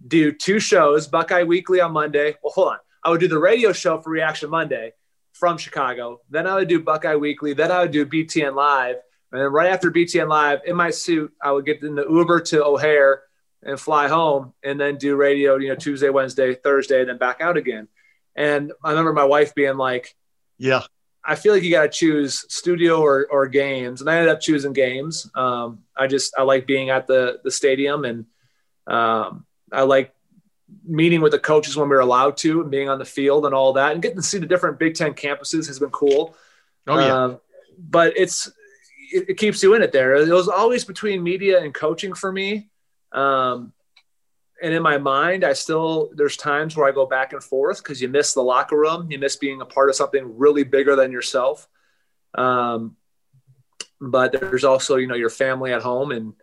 [0.08, 2.36] do two shows, Buckeye Weekly on Monday.
[2.44, 2.78] Well, hold on.
[3.04, 4.94] I would do the radio show for Reaction Monday
[5.34, 6.22] from Chicago.
[6.30, 7.54] Then I would do Buckeye Weekly.
[7.54, 8.96] Then I would do BTN Live.
[9.32, 12.42] And then right after BTN Live, in my suit, I would get in the Uber
[12.42, 13.24] to O'Hare
[13.62, 17.42] and fly home and then do radio, you know, Tuesday, Wednesday, Thursday, and then back
[17.42, 17.88] out again.
[18.36, 20.16] And I remember my wife being like,
[20.58, 20.84] "Yeah,
[21.26, 24.42] I feel like you got to choose studio or, or games." And I ended up
[24.42, 25.30] choosing games.
[25.36, 28.26] Um, I just I like being at the the stadium, and
[28.88, 30.14] um, I like
[30.84, 33.54] meeting with the coaches when we are allowed to, and being on the field and
[33.54, 36.36] all that, and getting to see the different Big Ten campuses has been cool.
[36.88, 37.40] Oh yeah, um,
[37.78, 38.48] but it's
[39.12, 40.16] it, it, keeps you in it there.
[40.16, 42.70] It was always between media and coaching for me.
[43.12, 43.74] Um,
[44.62, 48.02] and in my mind, I still there's times where I go back and forth because
[48.02, 51.12] you miss the locker room, you miss being a part of something really bigger than
[51.12, 51.68] yourself.
[52.36, 52.96] Um,
[54.00, 56.34] but there's also you know your family at home, and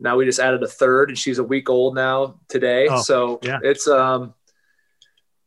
[0.00, 2.88] now we just added a third, and she's a week old now today.
[2.90, 3.58] Oh, so yeah.
[3.62, 4.34] it's um,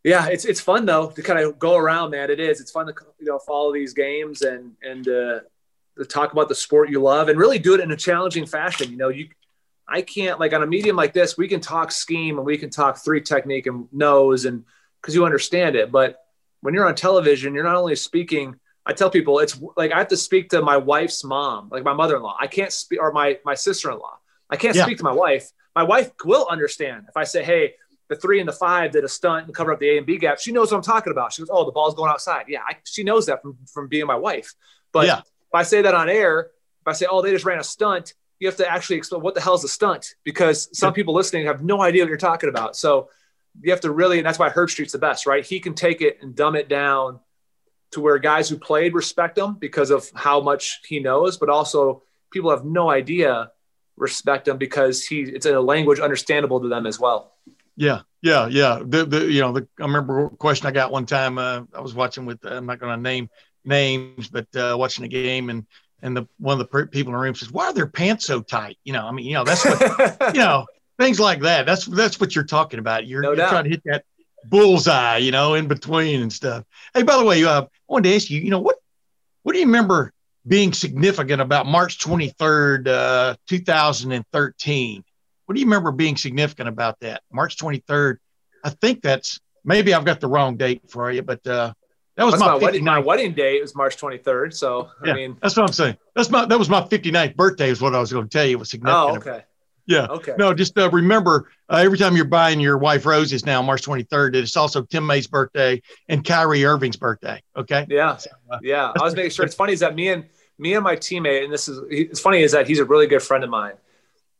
[0.03, 2.29] yeah, it's it's fun though to kind of go around, man.
[2.29, 2.61] It is.
[2.61, 5.39] It's fun to you know follow these games and and uh,
[5.97, 8.91] to talk about the sport you love and really do it in a challenging fashion.
[8.91, 9.29] You know, you
[9.91, 12.69] I can't like on a medium like this, we can talk scheme and we can
[12.69, 14.63] talk three technique and nose and
[15.01, 15.91] because you understand it.
[15.91, 16.17] But
[16.61, 18.55] when you're on television, you're not only speaking.
[18.85, 21.93] I tell people it's like I have to speak to my wife's mom, like my
[21.93, 22.37] mother-in-law.
[22.39, 24.17] I can't speak or my my sister-in-law.
[24.49, 24.85] I can't Yeah.
[24.85, 25.51] speak to my wife.
[25.75, 27.75] My wife will understand if I say, "Hey,
[28.09, 30.17] the three and the five did a stunt and cover up the A and B
[30.17, 31.31] gap." She knows what I'm talking about.
[31.33, 34.07] She goes, "Oh, the ball's going outside." Yeah, I, she knows that from from being
[34.07, 34.53] my wife.
[34.91, 35.19] But Yeah.
[35.19, 36.49] if I say that on air,
[36.81, 39.35] if I say, "Oh, they just ran a stunt," you have to actually explain what
[39.35, 42.49] the hell is a stunt because some people listening have no idea what you're talking
[42.49, 42.75] about.
[42.75, 43.09] So
[43.61, 45.45] you have to really, and that's why Herbstreit's the best, right?
[45.45, 47.19] He can take it and dumb it down
[47.91, 52.01] to where guys who played respect him because of how much he knows, but also
[52.31, 53.51] people have no idea
[53.95, 57.35] respect him because he it's in a language understandable to them as well.
[57.75, 58.81] Yeah, yeah, yeah.
[58.83, 61.37] The the you know the I remember a question I got one time.
[61.37, 63.29] Uh, I was watching with I'm not going to name
[63.63, 65.67] names, but uh, watching a game and
[66.01, 68.25] and the one of the per- people in the room says, "Why are their pants
[68.25, 69.79] so tight?" You know, I mean, you know, that's what
[70.35, 70.65] you know
[70.99, 71.65] things like that.
[71.65, 73.07] That's that's what you're talking about.
[73.07, 74.05] You're, No you're trying to hit that
[74.45, 76.63] bullseye, you know, in between and stuff.
[76.93, 78.77] Hey, by the way, uh, I wanted to ask you, you know, what
[79.43, 80.13] what do you remember
[80.47, 85.03] being significant about March 23rd, uh, 2013?
[85.45, 87.21] What do you remember being significant about that?
[87.31, 88.17] March 23rd.
[88.63, 91.73] I think that's maybe I've got the wrong date for you, but uh,
[92.21, 92.83] that was That's my, my wedding.
[92.83, 94.53] 59th My wedding date was March 23rd.
[94.53, 95.11] So Yeah.
[95.11, 95.97] I mean, That's what I'm saying.
[96.15, 98.51] That's my that was my 59th birthday is what I was going to tell you
[98.57, 99.25] It was significant.
[99.25, 99.43] oh, okay,
[99.87, 100.05] Yeah.
[100.05, 100.35] okay.
[100.37, 104.35] No, just uh, remember uh, every time you're buying your wife roses now, March 23rd,
[104.35, 107.41] it's also Tim May's birthday and Kyrie Irving's birthday.
[107.57, 107.87] Okay.
[107.89, 108.19] Yeah,
[108.51, 108.91] uh, yeah.
[108.99, 109.43] I was making sure.
[109.45, 110.25] It's funny is that me and
[110.59, 113.23] me and my teammate, and this is it's funny is that he's a really good
[113.23, 113.73] friend of mine,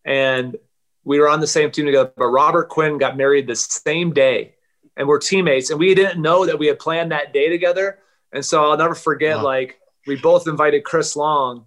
[0.06, 0.56] and
[1.04, 2.14] we were on the same team together.
[2.16, 4.54] But Robert Quinn got married the same day,
[4.98, 8.00] and we're teammates, and we didn't know that we had planned that day together.
[8.34, 9.38] And so I'll never forget.
[9.38, 9.44] Wow.
[9.44, 11.66] Like we both invited Chris Long,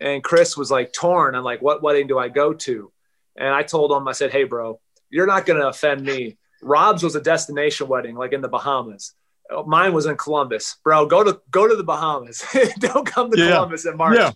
[0.00, 1.34] and Chris was like torn.
[1.34, 2.92] I'm like, what wedding do I go to?
[3.36, 6.36] And I told him, I said, hey, bro, you're not going to offend me.
[6.62, 9.14] Rob's was a destination wedding, like in the Bahamas.
[9.66, 11.06] Mine was in Columbus, bro.
[11.06, 12.42] Go to go to the Bahamas.
[12.78, 13.50] Don't come to Yeah.
[13.50, 14.18] Columbus in March.
[14.18, 14.30] Yeah.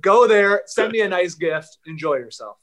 [0.00, 0.62] Go there.
[0.66, 1.78] Send me a nice gift.
[1.86, 2.56] Enjoy yourself.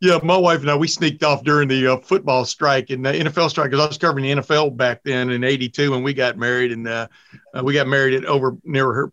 [0.00, 3.12] Yeah, my wife and I we sneaked off during the uh, football strike and the
[3.12, 6.36] NFL strike because I was covering the NFL back then in '82 when we got
[6.36, 7.08] married, and uh,
[7.56, 9.12] uh, we got married at over near her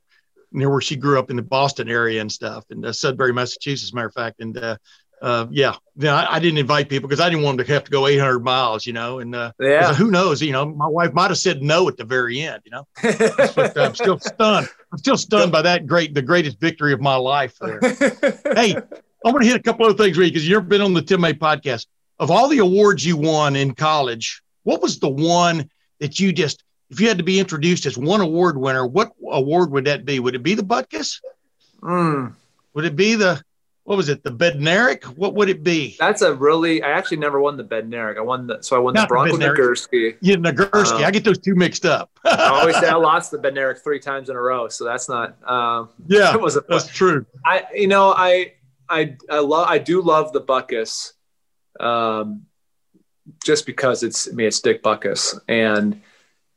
[0.52, 3.94] near where she grew up in the Boston area and stuff, and uh, Sudbury, Massachusetts,
[3.94, 4.42] matter of fact.
[4.42, 4.76] And uh,
[5.22, 7.84] uh, yeah, yeah, I, I didn't invite people because I didn't want them to have
[7.84, 9.20] to go 800 miles, you know.
[9.20, 9.94] And uh, Yeah.
[9.94, 12.72] who knows, you know, my wife might have said no at the very end, you
[12.72, 12.88] know.
[13.56, 14.68] But I'm still stunned.
[14.92, 17.80] I'm still stunned by that great, the greatest victory of my life there.
[18.56, 18.76] hey,
[19.26, 21.22] I want to hit a couple other things, Reed, because you've been on the Tim
[21.22, 21.86] May podcast.
[22.20, 26.64] Of all the awards you won in college, what was the one that you just,
[26.90, 30.20] if you had to be introduced as one award winner, what award would that be?
[30.20, 31.20] Would it be the Butkus?
[31.82, 32.34] Mm,
[32.74, 33.42] Would it be the,
[33.84, 35.04] what was it, the Bednarik?
[35.04, 35.96] What would it be?
[36.00, 36.84] that's a really.
[36.84, 38.18] I actually never won the Bednarik.
[38.18, 39.58] I won the so I won the Not the Bronko Bednarik.
[39.58, 40.18] Nagurski.
[40.22, 40.98] Yeah, Nagurski.
[40.98, 42.12] Um, I get those two mixed up.
[42.24, 45.36] I always say I lost the Bednarik three times in a row, so that's not.
[45.50, 47.26] Um, yeah, that was a that's true.
[47.44, 48.54] I you know I
[48.92, 51.14] I I love I do love the Butkus,
[51.80, 52.44] um,
[53.46, 56.02] just because it's I mean it's Dick Butkus and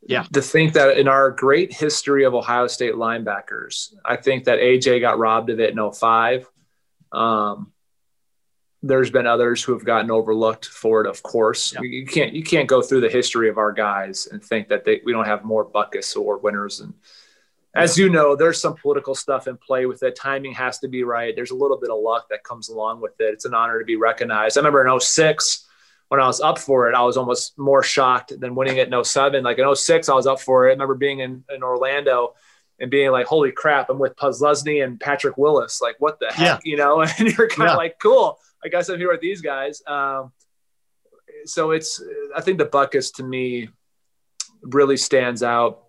[0.06, 0.24] Yeah.
[0.32, 5.00] to think that in our great history of Ohio State linebackers, I think that AJ
[5.00, 6.46] got robbed of it in 05.
[7.12, 7.72] Um,
[8.82, 11.72] there's been others who have gotten overlooked for it, of course.
[11.72, 11.80] Yeah.
[11.82, 15.00] You- can't you can't go through the history of our guys and think that they,
[15.06, 16.92] we don't have more Butkus award winners and
[17.74, 20.14] as you know, there's some political stuff in play with it.
[20.16, 21.34] Timing has to be right.
[21.34, 23.32] There's a little bit of luck that comes along with it.
[23.34, 24.56] It's an honor to be recognized.
[24.56, 25.66] I remember in 06,
[26.08, 29.04] when I was up for it, I was almost more shocked than winning it in
[29.04, 29.42] 07.
[29.42, 30.70] Like in 06, I was up for it.
[30.70, 32.34] I remember being in, in Orlando
[32.78, 35.80] and being like, holy crap, I'm with Posluszny and Patrick Willis.
[35.80, 37.00] Like, what the heck, you know?
[37.18, 37.76] And you're kind of Yeah.
[37.76, 38.38] like, cool.
[38.64, 39.82] I guess I'm here with these guys.
[39.86, 40.32] Um,
[41.44, 42.02] so it's,
[42.36, 43.68] I think the Butkus to me
[44.62, 45.83] really stands out.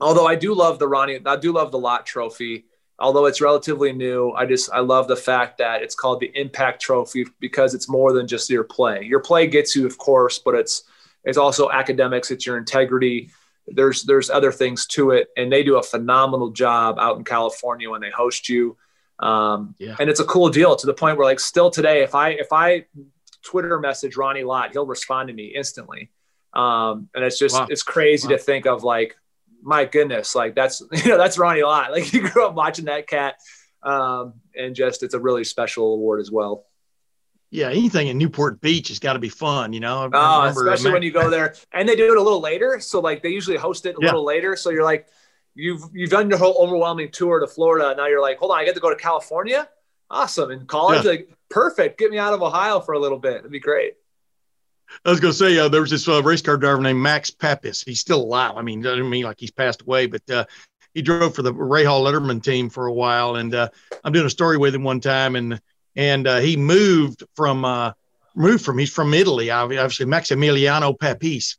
[0.00, 2.66] Although I do love the Ronnie, I do love the Lott Trophy.
[2.98, 6.82] Although it's relatively new, I just I love the fact that it's called the Impact
[6.82, 9.02] Trophy because it's more than just your play.
[9.04, 10.82] Your play gets you, of course, but it's
[11.24, 12.30] it's also academics.
[12.30, 13.30] It's your integrity.
[13.66, 17.88] There's there's other things to it, and they do a phenomenal job out in California
[17.88, 18.76] when they host you.
[19.18, 19.96] Um, Yeah.
[19.98, 22.52] And it's a cool deal to the point where like still today, if I if
[22.52, 22.84] I
[23.42, 26.10] Twitter message Ronnie Lott, he'll respond to me instantly.
[26.52, 27.66] Um, and it's just Wow.
[27.70, 28.36] it's crazy Wow.
[28.36, 29.16] to think of like
[29.62, 31.92] my goodness, like that's you know that's Ronnie Lott.
[31.92, 33.36] Like you grew up watching that cat,
[33.82, 36.66] um, and just it's a really special award as well.
[37.50, 40.08] yeah, anything in Newport Beach has got to be fun, you know.
[40.12, 42.80] Oh, especially when you go there, and they do it a little later.
[42.80, 44.08] So like they usually host it a yeah.
[44.08, 44.56] little later.
[44.56, 45.06] So you're like,
[45.54, 47.94] you've you've done your whole overwhelming tour to Florida.
[47.96, 49.68] Now you're like, hold on, I get to go to California.
[50.10, 50.50] Awesome.
[50.50, 51.10] In college, yeah.
[51.10, 51.98] like perfect.
[51.98, 53.36] Get me out of Ohio for a little bit.
[53.36, 53.94] It'd be great.
[55.04, 57.30] I was going to say, uh, there was this uh, race car driver named Max
[57.30, 57.82] Papis.
[57.82, 58.54] He's still alive.
[58.56, 60.44] I mean, doesn't mean like he's passed away, but uh,
[60.94, 63.36] he drove for the Rahal Letterman team for a while.
[63.36, 63.68] And uh,
[64.04, 65.60] I'm doing a story with him one time, and
[65.96, 67.92] and uh, he moved from uh,
[68.34, 71.56] moved from he's from Italy, obviously Maximiliano Papis,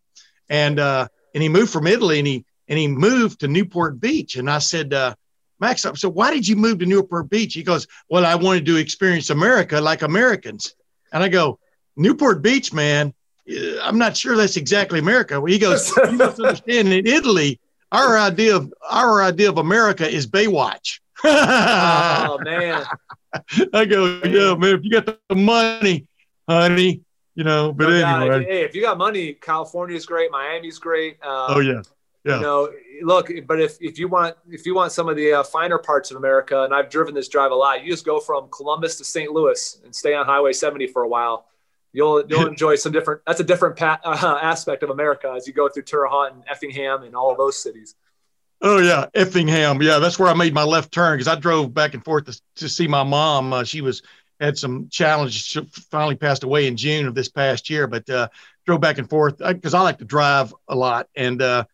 [0.49, 4.35] and and he moved from Italy, and he and he moved to Newport Beach.
[4.35, 4.93] And I said,
[5.59, 7.53] Max, so why did you move to Newport Beach?
[7.53, 10.75] He goes, Well, I wanted to experience America like Americans.
[11.13, 11.59] And I go,
[11.95, 13.13] Newport Beach, man,
[13.81, 15.41] I'm not sure that's exactly America.
[15.47, 17.59] He goes, You must understand in Italy,
[17.91, 20.99] our idea of our idea of America is Baywatch.
[21.23, 22.85] oh man.
[23.73, 24.33] I go, man.
[24.33, 26.07] yeah, man, if you got the money,
[26.47, 27.01] honey,
[27.35, 28.43] you know, but no, anyway.
[28.45, 31.13] Hey, if you got money, California's great, Miami's great.
[31.23, 31.81] Um, oh yeah.
[32.23, 32.35] Yeah.
[32.35, 32.69] You know,
[33.01, 36.11] look, but if, if you want if you want some of the uh, finer parts
[36.11, 39.03] of America, and I've driven this drive a lot, you just go from Columbus to
[39.03, 39.31] St.
[39.31, 41.47] Louis and stay on Highway 70 for a while.
[41.93, 43.21] You'll you'll enjoy some different.
[43.25, 47.03] That's a different pa- uh, aspect of America as you go through Haute and Effingham
[47.03, 47.95] and all of those cities.
[48.61, 49.81] Oh yeah, Effingham.
[49.81, 52.41] Yeah, that's where I made my left turn because I drove back and forth to,
[52.57, 53.53] to see my mom.
[53.53, 54.03] Uh, she was
[54.39, 55.35] had some challenges.
[55.35, 58.27] She finally passed away in June of this past year, but uh,
[58.65, 61.65] drove back and forth because I, I, like to drive a lot and uh,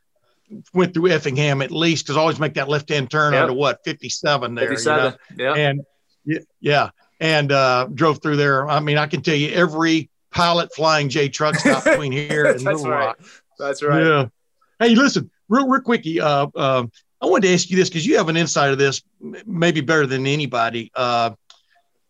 [0.74, 3.44] went through Effingham at least because I always make that left hand turn yep.
[3.44, 4.68] onto what 57 there.
[4.70, 5.18] 57.
[5.30, 5.56] You know?
[5.56, 5.70] Yeah.
[5.70, 5.86] And
[6.60, 8.68] yeah, and uh, drove through there.
[8.70, 12.62] I mean, I can tell you every pilot flying J truck stop between here and
[12.62, 13.06] Little right.
[13.08, 13.20] Rock.
[13.58, 14.04] That's right.
[14.04, 14.26] Yeah.
[14.80, 16.22] Hey, listen, real, real quickie.
[16.22, 16.86] Uh, uh,
[17.22, 20.06] I wanted to ask you this because you have an insight of this, maybe better
[20.06, 20.92] than anybody.
[20.94, 21.32] Uh,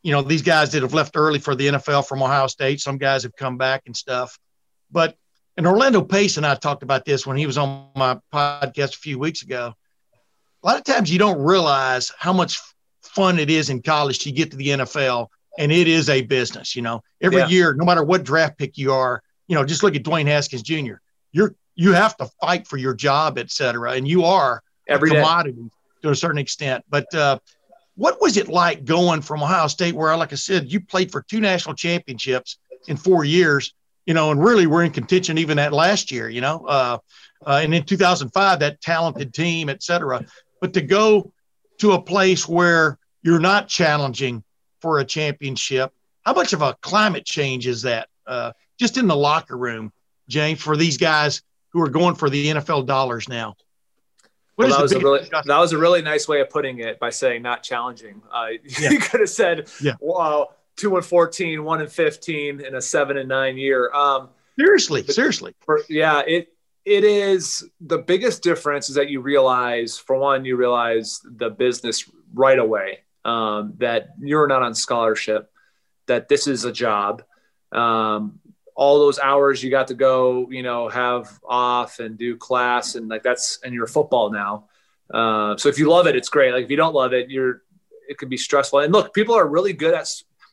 [0.04, 2.98] you know, these guys that have left early for the NFL from Ohio State, some
[2.98, 4.38] guys have come back and stuff.
[4.92, 5.16] But
[5.56, 9.00] and Orlando Pace and I talked about this when he was on my podcast a
[9.00, 9.74] few weeks ago.
[10.64, 12.60] A lot of times you don't realize how much
[13.18, 15.28] fun it is in college to get to the NFL,
[15.58, 16.76] and it is a business.
[16.76, 17.48] You know, every yeah.
[17.48, 20.62] year, no matter what draft pick you are, you know, just look at Dwayne Haskins
[20.62, 20.96] Jr.
[21.32, 25.16] You're you have to fight for your job, et cetera, and you are every a
[25.16, 25.70] commodity day.
[26.04, 26.86] to a certain extent.
[26.90, 27.40] But uh,
[27.96, 31.24] what was it like going from Ohio State, where, like I said, you played for
[31.24, 33.74] two national championships in four years,
[34.06, 36.98] you know, and really we're in contention even that last year, you know, uh,
[37.46, 40.24] uh, and in 2005, that talented team, et cetera.
[40.62, 41.32] But to go
[41.80, 44.42] to a place where you're not challenging
[44.80, 45.92] for a championship,
[46.26, 49.92] how much of a climate change is that uh, just in the locker room,
[50.30, 51.42] James, for these guys
[51.74, 53.56] who are going for the NFL dollars now?
[54.56, 57.10] Well, that was a really that was a really nice way of putting it by
[57.10, 58.22] saying not challenging.
[58.32, 58.48] Uh,
[58.80, 58.92] yeah.
[58.92, 59.96] you could have said, yeah.
[60.00, 63.92] "Wow, two and 14, one and 15 in a seven and nine year.
[63.94, 65.54] Um, seriously, seriously.
[65.66, 66.54] For, yeah, it,
[66.86, 72.10] it is the biggest difference is that you realize, for one, you realize the business
[72.34, 75.52] right away um, that you're not on scholarship,
[76.08, 77.24] that this is a job.
[77.72, 78.40] Um,
[78.74, 83.10] all those hours you got to go, you know, have off and do class and
[83.10, 84.68] like that's, and you're football now.
[85.14, 86.54] Uh, so if you love it, it's great.
[86.54, 87.64] Like if you don't love it, you're,
[88.08, 88.80] it can be stressful.
[88.80, 90.08] And look, people are really good at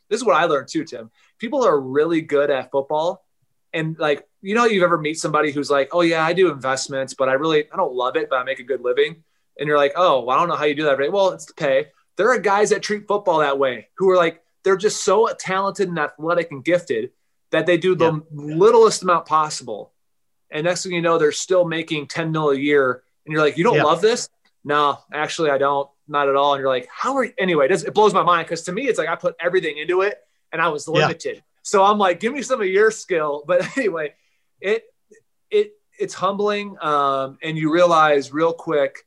[0.09, 1.09] this is what I learned too, Tim.
[1.39, 3.25] People are really good at football.
[3.73, 7.13] And like, you know, you've ever meet somebody who's like, oh yeah, I do investments,
[7.13, 9.23] but I really, I don't love it, but I make a good living.
[9.57, 11.11] And you're like, oh, well, I don't know how you do that.
[11.11, 11.87] Well, it's the pay.
[12.17, 15.89] There are guys that treat football that way who are like, they're just so talented
[15.89, 17.11] and athletic and gifted
[17.51, 18.19] that they do the yeah.
[18.31, 19.93] littlest amount possible.
[20.49, 23.03] And next thing you know, they're still making 10 mil a year.
[23.25, 23.83] And you're like, you don't yeah.
[23.83, 24.29] love this?
[24.63, 26.53] No, actually, I don't not at all.
[26.53, 27.33] And you're like, how are you?
[27.37, 30.19] Anyway, it, blows my mind because to me, it's like I put everything into it
[30.51, 31.35] and I was limited.
[31.35, 31.41] Yeah.
[31.63, 33.43] So I'm like, give me some of your skill.
[33.47, 34.13] But anyway,
[34.61, 34.85] it
[35.49, 39.05] it it's humbling, um, and you realize real quick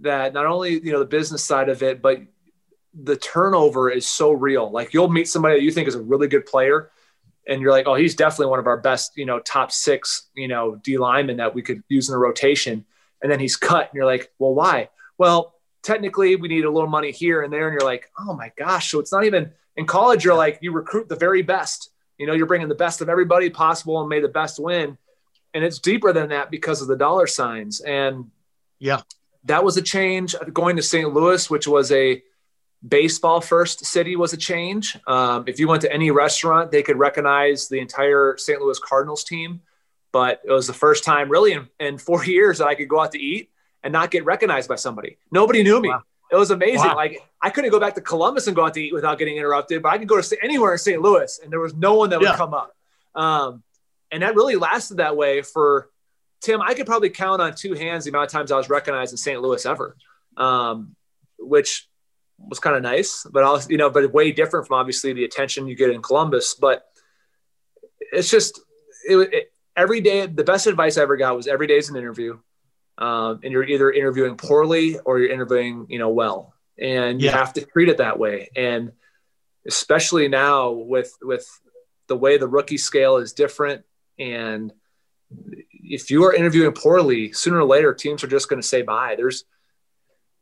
[0.00, 2.22] that not only you know the business side of it, but
[3.02, 4.70] the turnover is so real.
[4.70, 6.90] Like you'll meet somebody that you think is a really good player,
[7.46, 10.48] and you're like, oh, he's definitely one of our best, you know, top six, you
[10.48, 12.84] know, D linemen that we could use in the rotation.
[13.22, 14.90] And then he's cut, and you're like, well, why?
[15.18, 15.56] Well,
[15.86, 18.90] technically we need a little money here and there and you're like oh my gosh
[18.90, 22.32] so it's not even in college you're like you recruit the very best you know
[22.32, 24.98] you're bringing the best of everybody possible and may the best win
[25.54, 28.28] and it's deeper than that because of the dollar signs and
[28.80, 29.00] yeah
[29.44, 32.20] that was a change going to st louis which was a
[32.86, 36.98] baseball first city was a change um, if you went to any restaurant they could
[36.98, 39.60] recognize the entire st louis cardinals team
[40.12, 43.00] but it was the first time really in, in four years that i could go
[43.00, 43.50] out to eat
[43.86, 45.16] and not get recognized by somebody.
[45.30, 45.90] Nobody knew me.
[45.90, 46.02] Wow.
[46.32, 46.88] It was amazing.
[46.88, 46.96] Wow.
[46.96, 49.80] Like I couldn't go back to Columbus and go out to eat without getting interrupted,
[49.80, 51.00] but I could go to anywhere in St.
[51.00, 52.36] Louis and there was no one that would Yeah.
[52.36, 52.74] come up.
[53.14, 53.62] Um,
[54.10, 55.88] and that really lasted that way for
[56.40, 56.60] Tim.
[56.60, 59.18] I could probably count on two hands the amount of times I was recognized in
[59.18, 59.40] St.
[59.40, 59.96] Louis ever,
[60.36, 60.96] um,
[61.38, 61.88] which
[62.38, 65.66] was kind of nice, but also, you know, but way different from obviously the attention
[65.66, 66.54] you get in Columbus.
[66.54, 66.86] But
[68.12, 68.60] it's just,
[69.08, 71.96] it, it every day, the best advice I ever got was every day is an
[71.96, 72.38] interview.
[72.98, 77.52] Um, and you're either interviewing poorly or you're interviewing, you know, well, and you have
[77.54, 78.50] to treat it that way.
[78.56, 78.92] And
[79.66, 81.46] especially now with, with
[82.06, 83.84] the way the rookie scale is different.
[84.18, 84.72] And
[85.70, 89.14] if you are interviewing poorly, sooner or later, teams are just going to say bye.
[89.16, 89.44] There's,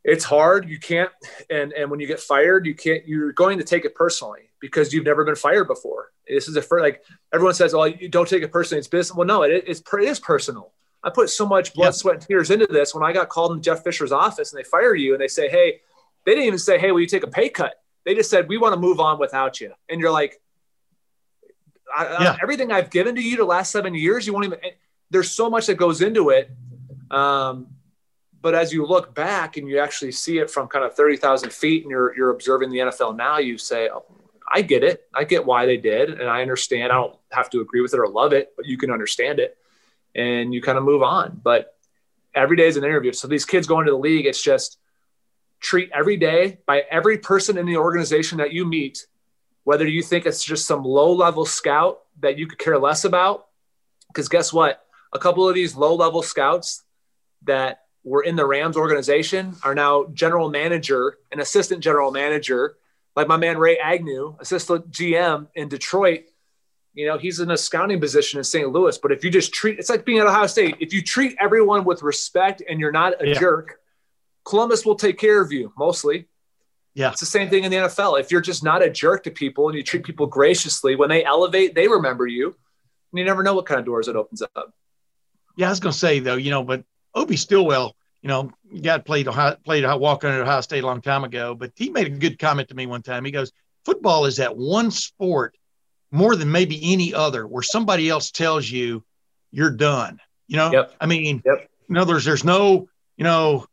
[0.07, 0.69] it's hard.
[0.69, 1.09] You can't,
[1.49, 3.05] and and when you get fired, you can't.
[3.07, 6.11] You're going to take it personally because you've never been fired before.
[6.27, 6.83] This is a first.
[6.83, 8.79] Like everyone says, "Oh, you don't take it personally.
[8.79, 10.71] It's business." Well, no, it, it's it is personal.
[11.03, 11.91] I put so much blood, Yeah.
[11.91, 12.93] sweat, and tears into this.
[12.95, 15.49] When I got called in Jeff Fisher's office and they fire you and they say,
[15.49, 15.81] "Hey,"
[16.25, 17.73] they didn't even say, "Hey, will you take a pay cut?"
[18.05, 20.39] They just said, "We want to move on without you." And you're like,
[21.95, 22.37] I, I- Yeah.
[22.41, 24.59] "Everything I've given to you the last seven years, you won't even."
[25.11, 26.49] There's so much that goes into it.
[27.11, 27.67] Um,
[28.45, 31.81] but as you look back and you actually see it from kind of 30,000 feet
[31.81, 34.05] and you're, you're observing the NFL now, you say, oh,
[34.53, 35.07] I get it.
[35.15, 36.11] I get why they did.
[36.11, 36.91] And I understand.
[36.91, 39.57] I don't have to agree with it or love it, but you can understand it
[40.13, 41.41] and you kind of move on.
[41.43, 41.75] But
[42.35, 43.13] every day is an interview.
[43.13, 44.77] So these kids going to the league, it's just
[45.59, 49.07] treat every day by every person in the organization that you meet,
[49.63, 53.47] whether you think it's just some low level scout that you could care less about.
[54.09, 54.85] Because guess what?
[55.13, 56.83] A couple of these low level scouts
[57.45, 62.77] that were in the Rams organization are now general manager and assistant general manager,
[63.15, 66.25] like my man Ray Agnew, assistant GM in Detroit.
[66.93, 68.71] You know, he's in a scouting position in St.
[68.71, 68.97] Louis.
[68.99, 70.77] But if you just treat, it's like being at Ohio State.
[70.79, 73.39] If you treat everyone with respect and you're not a Yeah.
[73.39, 73.79] jerk,
[74.45, 76.27] Columbus will take care of you mostly.
[76.93, 77.11] Yeah.
[77.11, 78.19] It's the same thing in the NFL.
[78.19, 81.25] If you're just not a jerk to people and you treat people graciously, when they
[81.25, 82.55] elevate, they remember you.
[83.11, 84.73] And you never know what kind of doors it opens up.
[85.57, 86.83] Yeah, I was going to say though, you know, but
[87.15, 88.51] Obie Stillwell, you know,
[88.81, 91.89] got played Ohio, played Ohio, walk under Ohio State a long time ago, but he
[91.89, 93.23] made a good comment to me one time.
[93.23, 93.51] He goes,
[93.85, 95.55] "Football is that one sport
[96.11, 99.03] more than maybe any other where somebody else tells you
[99.51, 100.95] you're done." You know, Yep.
[100.99, 101.69] I mean, Yep.
[101.89, 103.65] in words, there's no, you know,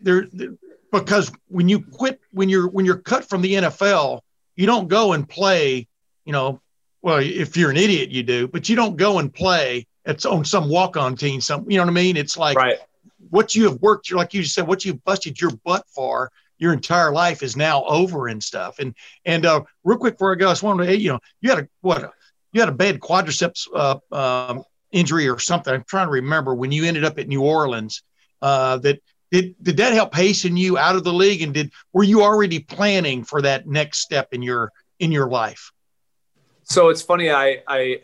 [0.00, 0.56] there there-
[0.90, 4.20] because when you quit, when you're when you're cut from the NFL,
[4.56, 5.88] you don't go and play,
[6.24, 6.60] you know,
[7.00, 9.86] well, if you're an idiot, you do, but you don't go and play.
[10.04, 11.40] It's on some walk-on team.
[11.40, 12.16] Some, you know what I mean?
[12.16, 12.78] It's like right.
[13.30, 16.30] what you have worked, you're like you just said, what you've busted your butt for
[16.58, 18.78] your entire life is now over and stuff.
[18.78, 21.50] And and uh, real quick before I go, I just wanted to, you know, you
[21.50, 22.04] had a what?
[22.04, 22.12] a,
[22.52, 25.72] You had a bad quadriceps uh, um, injury or something.
[25.72, 28.02] I'm trying to remember when you ended up at New Orleans.
[28.40, 31.42] Uh, that did did that help hasten you out of the league?
[31.42, 35.72] And did were you already planning for that next step in your in your life?
[36.64, 37.30] So it's funny.
[37.30, 38.02] I, I,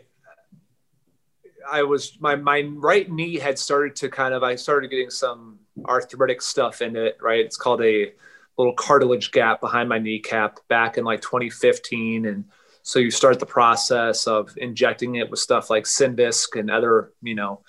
[1.71, 5.59] I was my my right knee had started to kind of I started getting some
[5.85, 7.17] arthritic stuff in it.
[7.21, 8.11] Right, it's called a
[8.57, 12.45] little cartilage gap behind my kneecap back in like 2015, and
[12.81, 17.35] so you start the process of injecting it with stuff like Synvisc and other you
[17.35, 17.61] know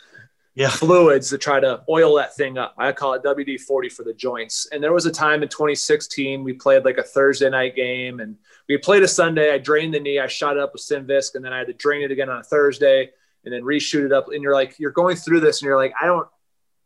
[0.55, 0.69] Yeah.
[0.71, 2.75] fluids to try to oil that thing up.
[2.79, 4.67] I call it WD 40 for the joints.
[4.73, 8.37] And there was a time in 2016 we played like a Thursday night game and
[8.69, 9.53] we played a Sunday.
[9.53, 11.73] I drained the knee, I shot it up with Synvisc, and then I had to
[11.75, 13.11] drain it again on a Thursday
[13.45, 14.27] and then reshoot it up.
[14.29, 16.29] And you're like, you're going through this and you're like, I don't.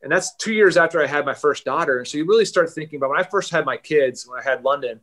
[0.02, 1.98] And that's two years after I had my first daughter.
[1.98, 4.42] And so you really start thinking about when I first had my kids, when I
[4.42, 5.00] had London,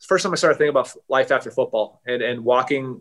[0.00, 3.00] first time I started thinking about life after football and, and walking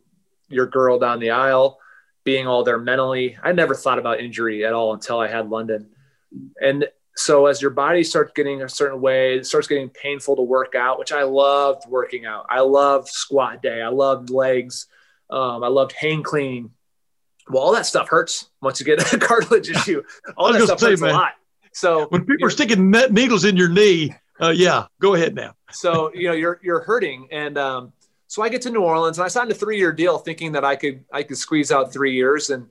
[0.50, 1.80] your girl down the aisle,
[2.24, 3.38] being all there mentally.
[3.42, 5.90] I never thought about injury at all until I had London.
[6.62, 6.86] And
[7.16, 10.76] so as your body starts getting a certain way, it starts getting painful to work
[10.76, 12.46] out, which I loved working out.
[12.50, 13.82] I loved squat day.
[13.82, 14.88] I loved legs.
[15.30, 16.72] Um, I loved hang cleaning.
[17.50, 20.04] Well, all that stuff hurts once you get a cartilage issue.
[20.38, 21.12] All that stuff say, hurts man.
[21.12, 21.32] a lot.
[21.74, 25.54] So When people are sticking ne- needles in your knee, uh, yeah, go ahead now.
[25.72, 27.94] so you know you're you're hurting and um,
[28.28, 30.76] so i get to new orleans and i signed a three-year deal thinking that i
[30.76, 32.68] could i could squeeze out three years and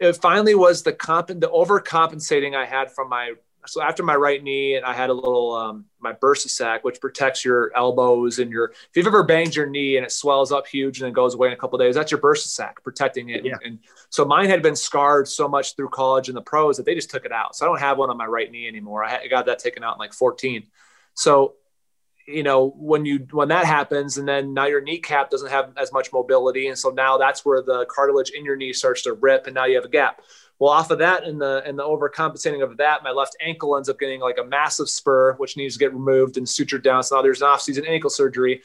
[0.00, 3.34] it finally was the comp the overcompensating i had from my
[3.66, 7.00] so after my right knee and i had a little um, my bursa sac which
[7.00, 10.66] protects your elbows and your if you've ever banged your knee and it swells up
[10.66, 13.30] huge and then goes away in a couple of days that's your bursa sac protecting
[13.30, 13.44] it.
[13.44, 13.56] Yeah.
[13.64, 13.78] and
[14.10, 17.10] so mine had been scarred so much through college and the pros that they just
[17.10, 17.56] took it out.
[17.56, 19.04] So i don't have one on my right knee anymore.
[19.04, 20.66] I had- I got that taken out in like 14
[21.14, 21.54] so
[22.26, 25.92] you know when you when that happens and then now your kneecap doesn't have as
[25.92, 29.46] much mobility and so now that's where the cartilage in your knee starts to rip
[29.46, 30.20] and now you have a gap
[30.58, 33.88] Well, off of that and the and the overcompensating of that, my left ankle ends
[33.88, 37.02] up getting like a massive spur, which needs to get removed and sutured down.
[37.04, 38.62] So now there's an off-season ankle surgery.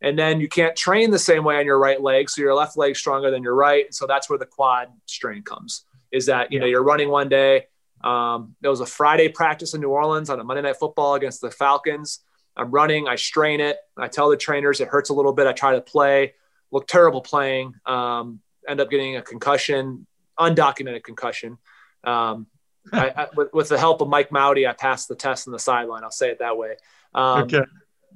[0.00, 2.28] And then you can't train the same way on your right leg.
[2.28, 3.86] So your left leg's stronger than your right.
[3.86, 5.84] And so that's where the quad strain comes.
[6.12, 7.66] Is that, you know, you're running one day.
[8.04, 11.40] Um, there was a Friday practice in New Orleans on a Monday night football against
[11.40, 12.20] the Falcons.
[12.56, 13.76] I'm running, I strain it.
[13.96, 15.46] I tell the trainers it hurts a little bit.
[15.46, 16.34] I try to play,
[16.70, 20.06] look terrible playing, um, end up getting a concussion,
[20.38, 21.58] undocumented concussion.
[22.04, 22.46] Um,
[22.92, 25.58] I, I, with, with, the help of Mike Mowdy, I passed the test on the
[25.58, 26.04] sideline.
[26.04, 26.76] I'll say it that way.
[27.14, 27.62] Um, okay.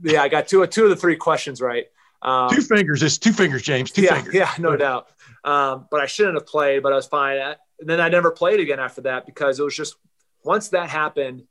[0.03, 1.87] Yeah, I got two, two of the three questions right.
[2.23, 3.03] Um, two fingers.
[3.03, 3.91] It's two fingers, James.
[3.91, 4.35] Two yeah, fingers.
[4.35, 5.09] Yeah, no doubt.
[5.45, 7.39] Um, but I shouldn't have played, but I was fine.
[7.39, 7.57] And
[7.89, 9.97] then I never played again after that because it was just
[10.45, 11.45] once that happened,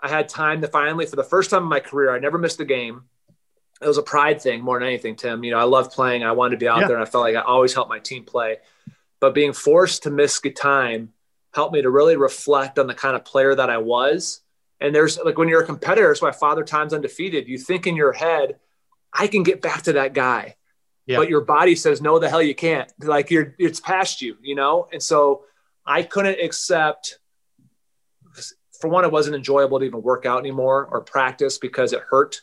[0.00, 2.60] I had time to finally, for the first time in my career, I never missed
[2.60, 3.04] a game.
[3.80, 5.42] It was a pride thing more than anything, Tim.
[5.44, 6.22] You know, I love playing.
[6.22, 6.88] I wanted to be out yeah.
[6.88, 8.58] there, and I felt like I always helped my team play.
[9.24, 11.14] But being forced to miss good time
[11.54, 14.42] helped me to really reflect on the kind of player that I was.
[14.82, 17.96] And there's like when you're a competitor, so my father times undefeated, you think in
[17.96, 18.58] your head,
[19.14, 20.56] I can get back to that guy.
[21.06, 21.16] Yeah.
[21.16, 22.92] But your body says, no, the hell you can't.
[23.00, 24.88] Like you're, it's past you, you know?
[24.92, 25.44] And so
[25.86, 27.18] I couldn't accept
[28.78, 32.42] for one, it wasn't enjoyable to even work out anymore or practice because it hurt.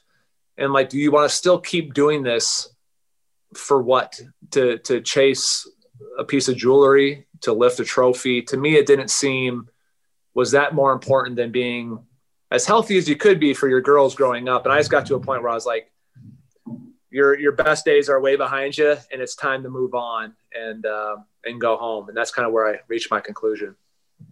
[0.58, 2.74] And like, do you want to still keep doing this
[3.54, 4.20] for what?
[4.54, 5.68] To to chase
[6.18, 8.42] a piece of jewelry, to lift a trophy?
[8.44, 9.70] To me, it didn't seem
[10.34, 12.00] was that more important than being
[12.52, 14.66] as healthy as you could be for your girls growing up.
[14.66, 15.92] And I just got to a point where I was like,
[17.10, 20.86] your your best days are way behind you, and it's time to move on and
[20.86, 22.08] uh, and go home.
[22.08, 23.76] And that's kind of where I reached my conclusion.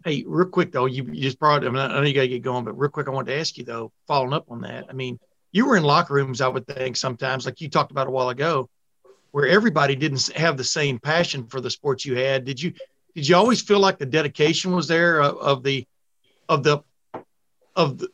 [0.06, 1.66] Hey, real quick though, you, you just brought.
[1.66, 3.40] I, mean, I know you got to get going, but real quick, I wanted to
[3.40, 4.86] ask you though, following up on that.
[4.90, 5.20] I mean,
[5.52, 8.30] you were in locker rooms, I would think, sometimes, like you talked about a while
[8.30, 8.70] ago,
[9.32, 12.46] where everybody didn't have the same passion for the sports you had.
[12.46, 12.74] Did you?
[13.16, 15.88] Did you always feel like the dedication was there of, of the,
[16.48, 16.80] of the,
[17.76, 18.08] of the,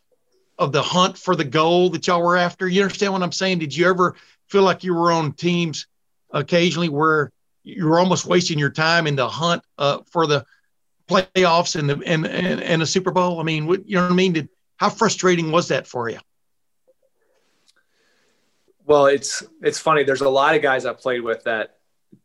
[0.57, 2.67] of the hunt for the goal that y'all were after?
[2.67, 3.59] You understand what I'm saying?
[3.59, 4.15] Did you ever
[4.47, 5.87] feel like you were on teams
[6.31, 7.31] occasionally where
[7.63, 10.45] you were almost wasting your time in the hunt uh, for the
[11.07, 13.39] playoffs and the and, and and a Super Bowl?
[13.39, 14.33] I mean, what, you know what I mean?
[14.33, 16.19] Did, how frustrating was that for you?
[18.85, 20.03] Well, it's it's funny.
[20.03, 21.77] There's a lot of guys I played with that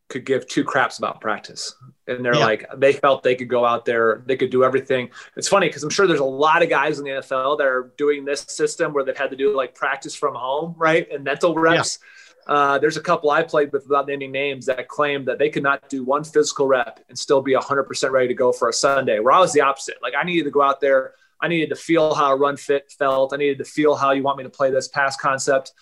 [0.09, 1.75] could give two craps about practice,
[2.07, 2.45] and they're yeah.
[2.45, 5.11] like they felt they could go out there, they could do everything.
[5.37, 7.93] It's funny because I'm sure there's a lot of guys in the NFL that are
[7.97, 11.55] doing this system where they've had to do like practice from home, right, and mental
[11.55, 11.99] reps.
[12.01, 12.07] Yeah
[12.47, 15.63] uh, there's a couple I played with without naming names that claimed that they could
[15.63, 19.21] not do one physical rep and still be 100% ready to go for a Sunday.
[19.21, 19.97] Where I was the opposite.
[20.03, 21.15] Like I needed to go out there.
[21.41, 23.33] I needed to feel how a run fit felt.
[23.33, 25.73] I needed to feel how you want me to play this pass concept.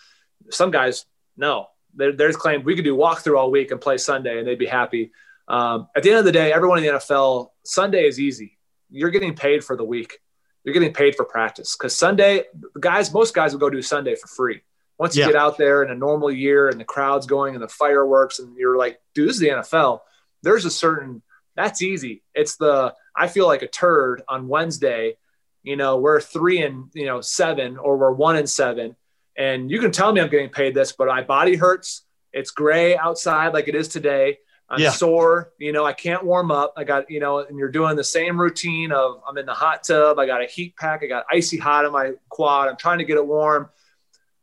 [0.50, 1.68] Some guys, no.
[1.94, 4.66] They're, they're claimed we could do walkthrough all week and play Sunday and they'd be
[4.66, 5.12] happy.
[5.48, 8.58] Um, at the end of the day, everyone in the NFL, Sunday is easy.
[8.90, 10.18] You're getting paid for the week.
[10.64, 12.44] You're getting paid for practice because Sunday,
[12.78, 14.60] guys, most guys will go do Sunday for free
[14.98, 15.28] once you yeah.
[15.28, 18.56] get out there in a normal year and the crowd's going and the fireworks and
[18.56, 20.00] you're like, dude, this is the NFL.
[20.42, 21.22] There's a certain
[21.58, 22.22] that's easy.
[22.34, 25.16] It's the I feel like a turd on Wednesday.
[25.64, 28.94] You know, we're three and you know seven or we're one and seven,
[29.38, 32.02] and you can tell me I'm getting paid this, but my body hurts.
[32.34, 34.38] It's gray outside like it is today.
[34.68, 34.90] I'm yeah.
[34.90, 35.52] sore.
[35.58, 36.74] You know, I can't warm up.
[36.76, 39.82] I got, you know, and you're doing the same routine of I'm in the hot
[39.84, 40.18] tub.
[40.18, 41.02] I got a heat pack.
[41.02, 42.68] I got icy hot in my quad.
[42.68, 43.70] I'm trying to get it warm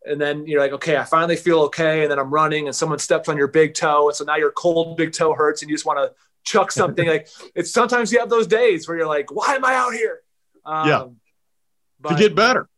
[0.06, 3.00] and then you're like, okay, I finally feel okay, and then I'm running, and someone
[3.00, 5.76] steps on your big toe, and so now your cold big toe hurts, and you
[5.76, 7.08] just want to chuck something.
[7.08, 10.22] like it's sometimes you have those days where you're like, why am I out here?
[10.66, 12.70] Um, yeah, to get better.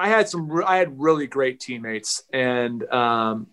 [0.00, 3.48] I had some, I had really great teammates, and um,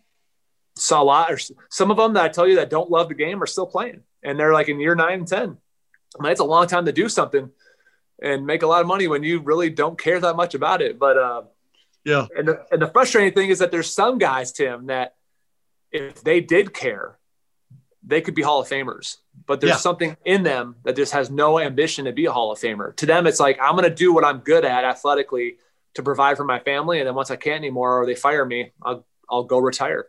[0.75, 1.31] saw a lot.
[1.31, 1.39] Or
[1.69, 4.01] some of them that I tell you that don't love the game are still playing,
[4.23, 5.57] and they're like in year nine and ten.
[6.17, 7.51] I mean, it's a long time to do something
[8.21, 10.97] and make a lot of money when you really don't care that much about it,
[10.97, 11.17] but.
[11.17, 11.41] Uh,
[12.07, 12.25] yeah.
[12.37, 15.15] And the, and the frustrating thing is that there's some guys, Tim, that
[15.91, 17.17] if they did care,
[18.01, 19.17] they could be Hall of Famers.
[19.45, 19.77] But there's yeah.
[19.77, 22.95] something in them that just has no ambition to be a Hall of Famer.
[22.95, 25.57] To them, it's like, I'm going to do what I'm good at athletically
[25.97, 26.99] to provide for my family.
[26.99, 30.07] And then once I can't anymore or they fire me, I'll, I'll go retire.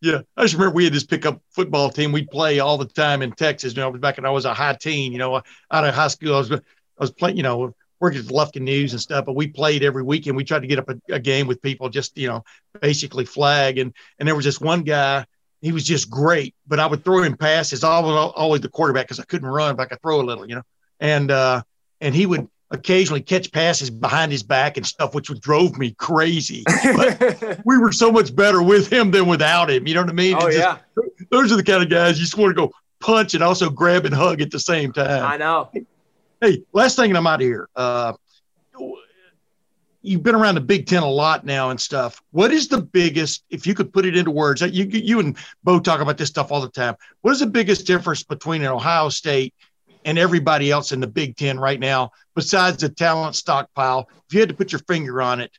[0.00, 2.12] Yeah, I just remember we had this pickup football team.
[2.12, 3.74] We'd play all the time in Texas.
[3.74, 5.12] You know, I was back when I was a high teen.
[5.12, 6.60] You know, out of high school, I was I
[6.98, 7.38] was playing.
[7.38, 10.36] You know, working at the Lufkin News and stuff, but we played every weekend.
[10.36, 12.44] We tried to get up a, a, game with people, just you know,
[12.82, 13.78] basically flag.
[13.78, 15.24] And and there was this one guy,
[15.62, 17.82] he was just great, but I would throw him passes.
[17.82, 20.46] I was always the quarterback because I couldn't run, but I could throw a little,
[20.46, 20.62] you know.
[21.00, 21.62] And uh,
[22.02, 25.92] and he would occasionally catch passes behind his back and stuff, which would drove me
[25.92, 26.64] crazy.
[26.66, 29.86] But we were so much better with him than without him.
[29.86, 30.36] You know what I mean?
[30.36, 30.78] Oh just, yeah.
[31.30, 34.04] Those are the kind of guys you just want to go punch and also grab
[34.04, 35.24] and hug at the same time.
[35.24, 35.70] I know.
[36.40, 37.68] Hey, last thing, and I'm out of here.
[37.74, 38.14] Uh,
[40.04, 42.22] you've been around the Big Ten a lot now and stuff.
[42.30, 45.80] What is the biggest, if you could put it into words, you you and Bo
[45.80, 46.94] talk about this stuff all the time.
[47.22, 49.54] What is the biggest difference between an Ohio State
[50.04, 54.08] and everybody else in the Big Ten right now, besides the talent stockpile?
[54.28, 55.50] If you had to put your finger on it,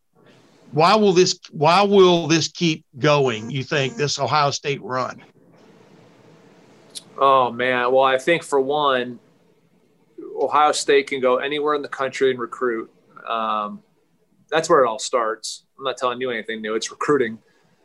[0.72, 3.50] why will this why will this keep going?
[3.50, 5.24] You think this Ohio State run?
[7.18, 9.20] Oh man, well I think for one,
[10.40, 12.92] Ohio State can go anywhere in the country and recruit.
[13.28, 13.82] Um,
[14.50, 15.64] that's where it all starts.
[15.78, 16.76] I'm not telling you anything new.
[16.76, 17.40] It's recruiting,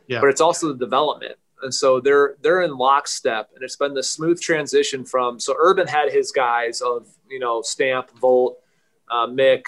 [0.07, 0.19] yeah.
[0.19, 1.35] but it's also the development.
[1.63, 5.39] And so they're they're in lockstep, and it's been the smooth transition from.
[5.39, 8.59] So Urban had his guys of you know Stamp, Volt,
[9.09, 9.63] uh, Mick,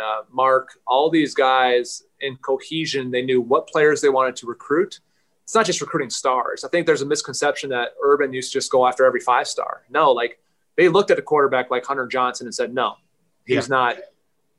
[0.00, 3.10] uh, Mark, all these guys in cohesion.
[3.10, 5.00] They knew what players they wanted to recruit.
[5.44, 6.64] It's not just recruiting stars.
[6.64, 9.84] I think there's a misconception that Urban used to just go after every five star.
[9.88, 10.40] No, like
[10.76, 12.96] they looked at a quarterback like Hunter Johnson and said, no,
[13.46, 13.76] he's yeah.
[13.76, 13.96] not,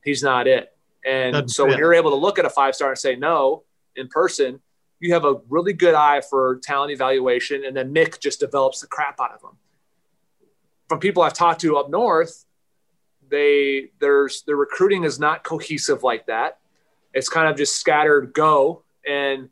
[0.04, 0.76] he's not it.
[1.06, 3.64] And That's so when you're able to look at a five star and say no
[3.96, 4.60] in person,
[5.00, 7.64] you have a really good eye for talent evaluation.
[7.66, 9.58] And then Mick just develops the crap out of them.
[10.90, 12.46] From people I've talked to up north,
[13.30, 16.60] they there's the recruiting is not cohesive like that.
[17.14, 19.50] It's kind of just scattered go and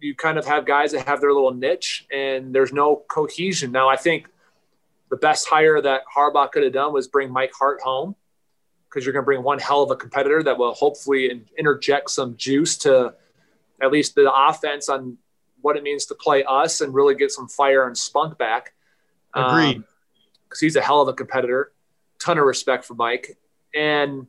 [0.00, 3.72] you kind of have guys that have their little niche and there's no cohesion.
[3.72, 4.28] Now I think
[5.10, 8.14] the best hire that Harbaugh could have done was bring Mike Hart home
[8.88, 12.36] because you're going to bring one hell of a competitor that will hopefully interject some
[12.36, 13.14] juice to
[13.84, 15.18] at least the offense on
[15.60, 18.72] what it means to play us and really get some fire and spunk back.
[19.34, 19.82] Agreed.
[20.48, 21.72] Because um, he's a hell of a competitor.
[22.18, 23.38] Ton of respect for Mike.
[23.74, 24.26] And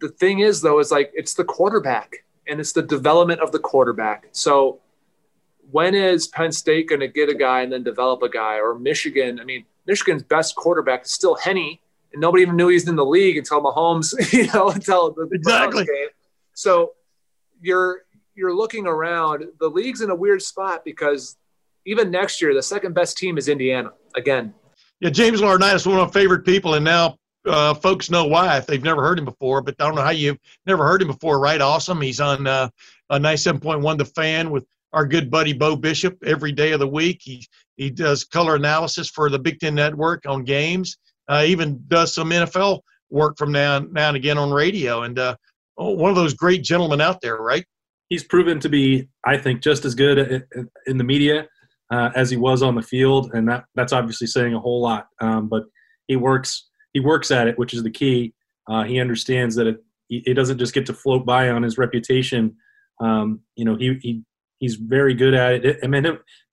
[0.00, 3.58] the thing is, though, is like it's the quarterback and it's the development of the
[3.58, 4.28] quarterback.
[4.32, 4.80] So
[5.70, 8.56] when is Penn State going to get a guy and then develop a guy?
[8.56, 9.38] Or Michigan?
[9.40, 11.78] I mean, Michigan's best quarterback is still Henne,
[12.12, 15.84] and nobody even knew he's in the league until Mahomes, you know, until the exactly.
[15.84, 16.08] game.
[16.54, 16.92] So
[17.60, 18.02] you're
[18.40, 19.44] you're looking around.
[19.60, 21.36] The league's in a weird spot because
[21.84, 24.54] even next year, the second best team is Indiana again.
[25.00, 28.66] Yeah, James Laurinaitis, one of my favorite people, and now uh, folks know why if
[28.66, 29.60] they've never heard him before.
[29.60, 31.60] But I don't know how you've never heard him before, right?
[31.60, 32.00] Awesome.
[32.00, 32.70] He's on uh,
[33.10, 36.88] a nice 7.1 The Fan with our good buddy Bo Bishop every day of the
[36.88, 37.20] week.
[37.22, 40.96] He he does color analysis for the Big Ten Network on games.
[41.28, 42.80] Uh, even does some NFL
[43.10, 45.02] work from now now and again on radio.
[45.02, 45.36] And uh,
[45.76, 47.64] oh, one of those great gentlemen out there, right?
[48.10, 50.44] He's proven to be, I think, just as good
[50.86, 51.48] in the media
[51.90, 55.06] uh, as he was on the field, and that that's obviously saying a whole lot.
[55.20, 55.64] Um, but
[56.06, 58.34] he works he works at it, which is the key.
[58.68, 62.56] Uh, he understands that it it doesn't just get to float by on his reputation.
[63.00, 64.22] Um, you know, he, he
[64.58, 65.78] he's very good at it.
[65.82, 66.06] I mean,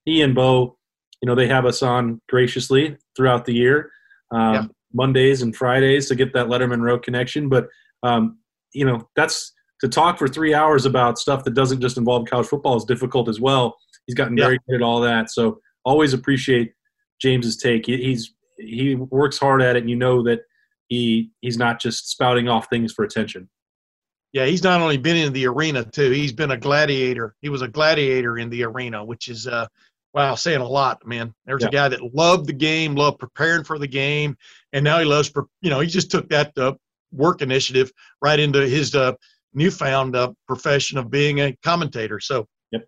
[0.06, 0.78] he and Bo,
[1.22, 3.92] you know, they have us on graciously throughout the year,
[4.32, 4.66] um, yeah.
[4.94, 7.50] Mondays and Fridays to get that Lettermen Row connection.
[7.50, 7.68] But
[8.04, 8.40] um,
[8.74, 12.48] you know, that's to talk for three hours about stuff that doesn't just involve college
[12.48, 13.78] football is difficult as well.
[14.06, 14.60] He's gotten very yeah.
[14.68, 15.30] good at all that.
[15.30, 16.74] So always appreciate
[17.20, 17.86] James's take.
[17.86, 20.42] He's he works hard at it, and you know that
[20.88, 23.50] he he's not just spouting off things for attention
[24.34, 26.12] yeah, he's not only been in the arena too.
[26.12, 27.36] He's been a gladiator.
[27.42, 29.68] He was a gladiator in the arena, which is uh,
[30.14, 31.34] wow, saying a lot, man.
[31.46, 31.70] There's yeah.
[31.70, 34.38] a guy that loved the game, loved preparing for the game,
[34.74, 36.74] and now he loves, you know, he just took that uh,
[37.12, 39.14] work initiative right into his uh,
[39.54, 42.20] newfound uh, profession of being a commentator.
[42.20, 42.88] So, yep.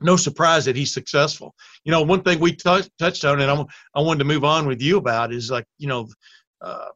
[0.00, 1.54] no surprise that he's successful.
[1.84, 4.66] You know, one thing we t- touched on, and I'm, I wanted to move on
[4.66, 6.08] with you about is like, you know,
[6.60, 6.88] uh,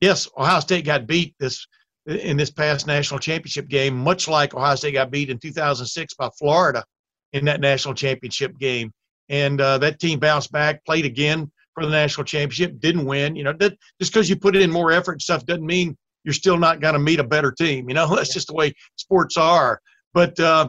[0.00, 1.66] yes, Ohio State got beat this
[2.06, 6.28] in this past national championship game, much like Ohio State got beat in 2006 by
[6.38, 6.84] Florida
[7.32, 8.92] in that national championship game.
[9.28, 13.36] And uh, that team bounced back, played again for the national championship, didn't win.
[13.36, 16.34] You know, that, just because you put in more effort and stuff doesn't mean you're
[16.34, 17.88] still not going to meet a better team.
[17.88, 19.80] You know, that's just the way sports are.
[20.12, 20.68] But uh,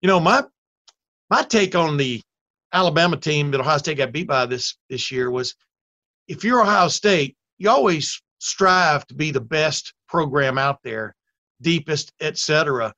[0.00, 0.44] you know, my
[1.30, 2.20] my take on the
[2.72, 5.54] Alabama team that Ohio State got beat by this this year was,
[6.28, 11.14] if you're Ohio State, you always strive to be the best program out there,
[11.60, 12.92] deepest, etc.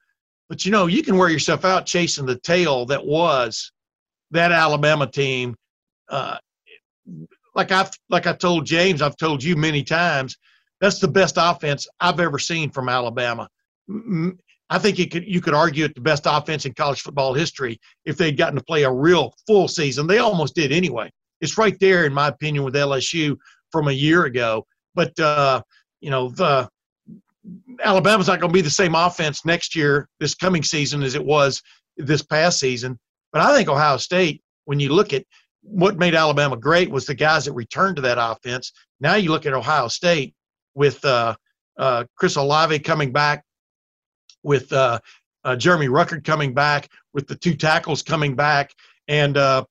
[0.49, 3.73] But you know, you can wear yourself out chasing the tail that was
[4.31, 5.55] that Alabama team.
[6.09, 6.39] Uh,
[7.55, 10.37] like I've like I told James, I've told you many times,
[10.81, 13.49] that's the best offense I've ever seen from Alabama.
[14.71, 17.79] I think you could you could argue it the best offense in college football history
[18.05, 20.07] if they'd gotten to play a real full season.
[20.07, 21.11] They almost did anyway.
[21.41, 23.37] It's right there, in my opinion, with LSU
[23.71, 24.67] from a year ago.
[24.95, 25.63] But uh,
[26.01, 26.69] you know, the
[27.83, 31.25] Alabama's not going to be the same offense next year, this coming season, as it
[31.25, 31.63] was
[31.97, 32.99] this past season.
[33.33, 35.25] But I think Ohio State, when you look at
[35.65, 38.73] what made Alabama great was the guys that returned to that offense.
[39.01, 40.35] Now you look at Ohio State
[40.75, 41.35] with uh,
[41.79, 43.45] uh, Chris Olave coming back,
[44.43, 44.99] with uh,
[45.45, 48.73] uh, Jeremy Ruckert coming back, with the two tackles coming back,
[49.09, 49.65] and uh,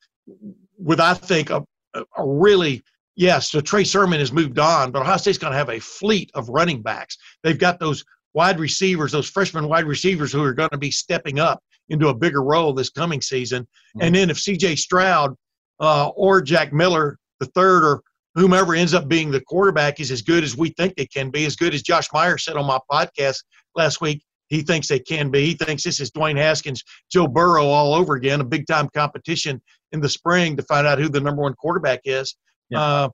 [0.78, 2.84] with I think a, a really
[3.16, 6.32] yes, so Trey Sermon has moved on, but Ohio State's going to have a fleet
[6.34, 7.18] of running backs.
[7.44, 11.40] They've got those wide receivers, those freshman wide receivers who are going to be stepping
[11.40, 13.64] up into a bigger role this coming season.
[13.64, 14.02] Mm-hmm.
[14.02, 14.76] And then if C.J.
[14.76, 15.36] Stroud
[15.80, 18.02] uh, or Jack Miller, the third, or
[18.36, 21.46] whomever ends up being the quarterback is as good as we think they can be,
[21.46, 23.44] as good as Josh Meyer said on my podcast
[23.76, 24.24] last week.
[24.48, 25.46] He thinks they can be.
[25.46, 29.62] He thinks this is Dwayne Haskins, Joe Burrow all over again, a big time competition
[29.92, 32.36] in the spring to find out who the number one quarterback is.
[32.70, 32.82] Yeah.
[32.82, 33.10] Uh,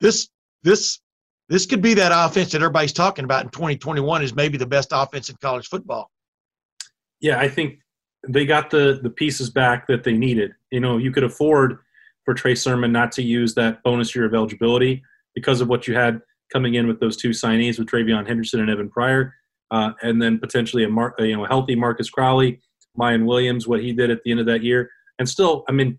[0.00, 0.28] this
[0.62, 1.00] this
[1.48, 4.88] this could be that offense that everybody's talking about in 2021 is maybe the best
[4.92, 6.10] offense in college football.
[7.20, 7.80] Yeah, I think
[8.26, 10.52] they got the the pieces back that they needed.
[10.70, 11.78] You know, you could afford
[12.24, 15.02] for Trey Sermon not to use that bonus year of eligibility
[15.34, 16.20] because of what you had
[16.52, 19.34] coming in with those two signees with TreVeyon Henderson and Evan Pryor,
[19.70, 22.60] uh, and then potentially a Mar- you know healthy Marcus Crowley,
[22.98, 25.98] Miyan Williams, what he did at the end of that year, and still, I mean,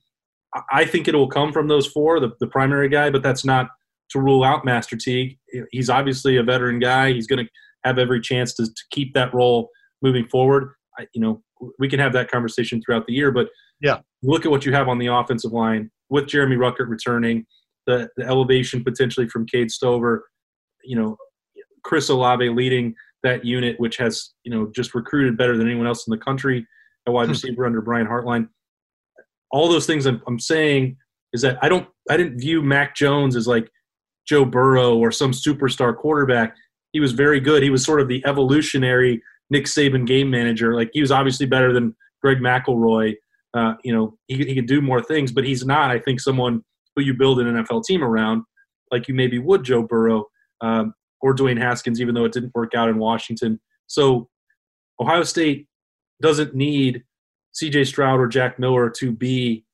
[0.71, 3.69] I think it will come from those four, the, the primary guy, but that's not
[4.09, 5.37] to rule out Master Teague.
[5.71, 7.13] He's obviously a veteran guy.
[7.13, 7.51] He's going to
[7.85, 9.69] have every chance to, to keep that role
[10.01, 10.73] moving forward.
[10.99, 11.41] I, you know,
[11.79, 13.47] we can have that conversation throughout the year, but
[13.79, 17.45] yeah, look at what you have on the offensive line with Jeremy Ruckert returning,
[17.87, 20.25] the, the elevation potentially from Cade Stover,
[20.83, 21.17] you know,
[21.83, 22.93] Chris Olave leading
[23.23, 26.67] that unit, which has, you know, just recruited better than anyone else in the country,
[27.07, 27.31] a wide hmm.
[27.31, 28.49] receiver under Brian Hartline.
[29.51, 30.97] All those things I'm, I'm saying
[31.33, 33.69] is that I don't, I didn't view Mac Jones as like
[34.27, 36.55] Joe Burrow or some superstar quarterback.
[36.91, 37.63] He was very good.
[37.63, 40.75] He was sort of the evolutionary Nick Saban game manager.
[40.75, 43.15] Like he was obviously better than Greg McElroy
[43.53, 46.63] uh, you know, he, he can do more things, but he's not, I think, someone
[46.95, 48.43] who you build an NFL team around
[48.91, 50.25] like you maybe would Joe Burrow
[50.61, 53.59] um, or Dwayne Haskins, even though it didn't work out in Washington.
[53.87, 54.29] So
[54.99, 55.67] Ohio State
[56.21, 57.03] doesn't need
[57.61, 59.65] CJ Stroud or Jack Miller to be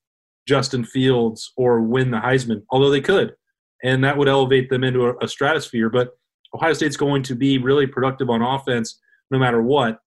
[0.48, 3.36] Justin Fields or win the Heisman, although they could.
[3.84, 5.90] And that would elevate them into a, a stratosphere.
[5.90, 6.12] But
[6.54, 9.00] Ohio State's going to be really productive on offense
[9.30, 10.00] no matter what.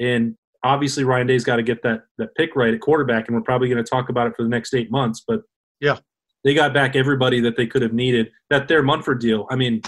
[0.00, 3.42] And obviously Ryan Day's got to get that that pick right at quarterback, and we're
[3.42, 5.22] probably going to talk about it for the next eight months.
[5.26, 5.42] But
[5.80, 5.98] yeah,
[6.42, 8.30] they got back everybody that they could have needed.
[8.50, 9.46] That their Munford deal.
[9.50, 9.82] I mean,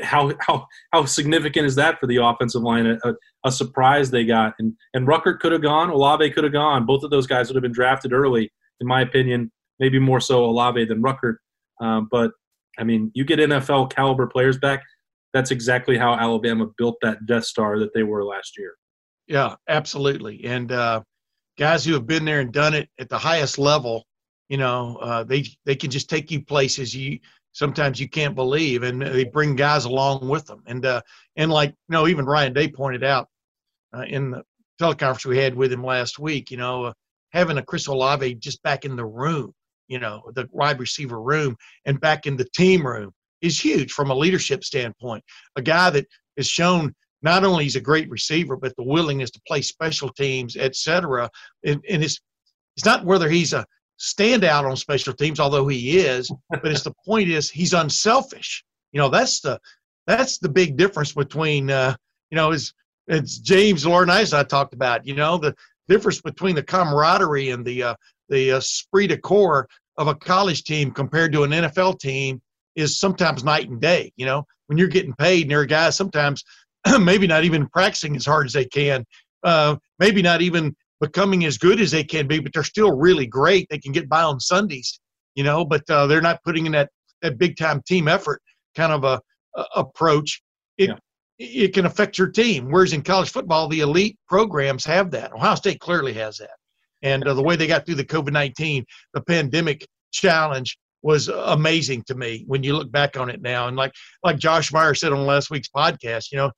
[0.00, 2.86] how how how significant is that for the offensive line?
[2.86, 3.14] A,
[3.44, 6.86] a surprise they got, and and Ruckert could have gone, Olave could have gone.
[6.86, 9.52] Both of those guys would have been drafted early, in my opinion.
[9.78, 11.36] Maybe more so Olave than Ruckert.
[11.80, 12.32] Um, but
[12.78, 14.82] I mean, you get NFL caliber players back.
[15.34, 18.74] That's exactly how Alabama built that Death Star that they were last year.
[19.32, 20.44] Yeah, absolutely.
[20.44, 21.00] And uh,
[21.58, 24.04] guys who have been there and done it at the highest level,
[24.50, 27.18] you know, uh, they they can just take you places you
[27.52, 30.62] sometimes you can't believe, and they bring guys along with them.
[30.66, 31.00] And uh,
[31.36, 33.28] and like you know, even Ryan Day pointed out
[33.96, 34.42] uh, in the
[34.78, 36.92] teleconference we had with him last week, you know, uh,
[37.30, 39.54] having a Chris Olave just back in the room,
[39.88, 41.56] you know, the wide receiver room
[41.86, 45.24] and back in the team room is huge from a leadership standpoint.
[45.56, 46.06] A guy that
[46.36, 50.56] has shown not only he's a great receiver, but the willingness to play special teams,
[50.56, 51.30] et cetera.
[51.64, 52.20] And, and it's,
[52.76, 53.66] it's not whether he's a
[54.00, 58.64] standout on special teams, although he is, but it's the point is he's unselfish.
[58.92, 59.60] You know, that's the
[60.06, 61.94] that's the big difference between uh,
[62.32, 62.72] you know, is
[63.06, 65.54] it's James Laurinaitis I talked about, you know, the
[65.86, 67.94] difference between the camaraderie and the uh,
[68.28, 69.68] the uh, esprit de corps
[69.98, 72.40] of a college team compared to an NFL team
[72.74, 74.12] is sometimes night and day.
[74.16, 76.42] You know, when you're getting paid, and there are guys sometimes
[77.00, 79.04] maybe not even practicing as hard as they can,
[79.44, 83.26] uh, maybe not even becoming as good as they can be, but they're still really
[83.26, 83.66] great.
[83.70, 85.00] They can get by on Sundays,
[85.34, 86.90] you know, but uh, they're not putting in that,
[87.22, 88.40] that big time team effort
[88.76, 89.20] kind of a,
[89.56, 90.42] a approach.
[90.78, 91.64] It, yeah.
[91.64, 92.70] it can affect your team.
[92.70, 95.32] Whereas in college football, the elite programs have that.
[95.32, 96.50] Ohio State clearly has that.
[97.02, 102.04] And uh, the way they got through the COVID 19, the pandemic challenge, was amazing
[102.04, 103.68] to me when you look back on it now.
[103.68, 106.52] And like like Josh Meyer said on last week's podcast, you know,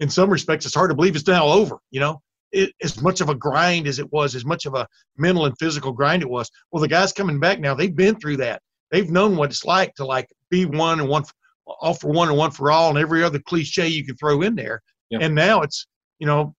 [0.00, 1.78] in some respects, it's hard to believe it's now over.
[1.90, 2.22] You know,
[2.52, 4.86] it, as much of a grind as it was, as much of a
[5.16, 6.50] mental and physical grind it was.
[6.70, 8.62] Well, the guys coming back now, they've been through that.
[8.90, 11.32] They've known what it's like to like be one and one, for,
[11.80, 14.54] all for one and one for all, and every other cliche you can throw in
[14.54, 14.82] there.
[15.10, 15.22] Yep.
[15.22, 15.86] And now it's,
[16.18, 16.54] you know,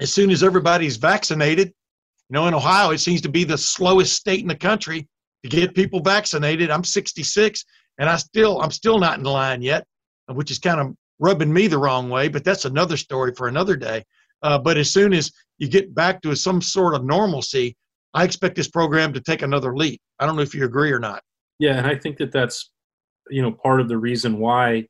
[0.00, 4.14] as soon as everybody's vaccinated, you know, in Ohio, it seems to be the slowest
[4.14, 5.06] state in the country
[5.42, 6.70] to get people vaccinated.
[6.70, 7.64] I'm 66,
[7.98, 9.84] and I still, I'm still not in line yet,
[10.28, 13.76] which is kind of rubbing me the wrong way, but that's another story for another
[13.76, 14.02] day.
[14.42, 17.76] Uh, but as soon as you get back to some sort of normalcy,
[18.14, 20.00] I expect this program to take another leap.
[20.18, 21.22] I don't know if you agree or not.
[21.58, 22.70] Yeah, and I think that that's
[23.28, 24.86] you know part of the reason why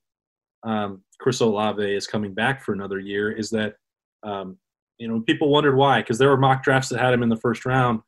[0.63, 3.75] um, Chris Olave is coming back for another year is that
[4.23, 4.57] um,
[4.99, 7.37] you know people wondered why because there were mock drafts that had him in the
[7.37, 8.01] first round.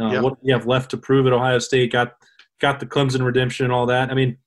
[0.00, 0.20] Uh, Yeah.
[0.20, 1.92] What do you have left to prove at Ohio State?
[1.92, 2.14] Got
[2.60, 4.10] got the Clemson redemption and all that.
[4.10, 4.38] I mean,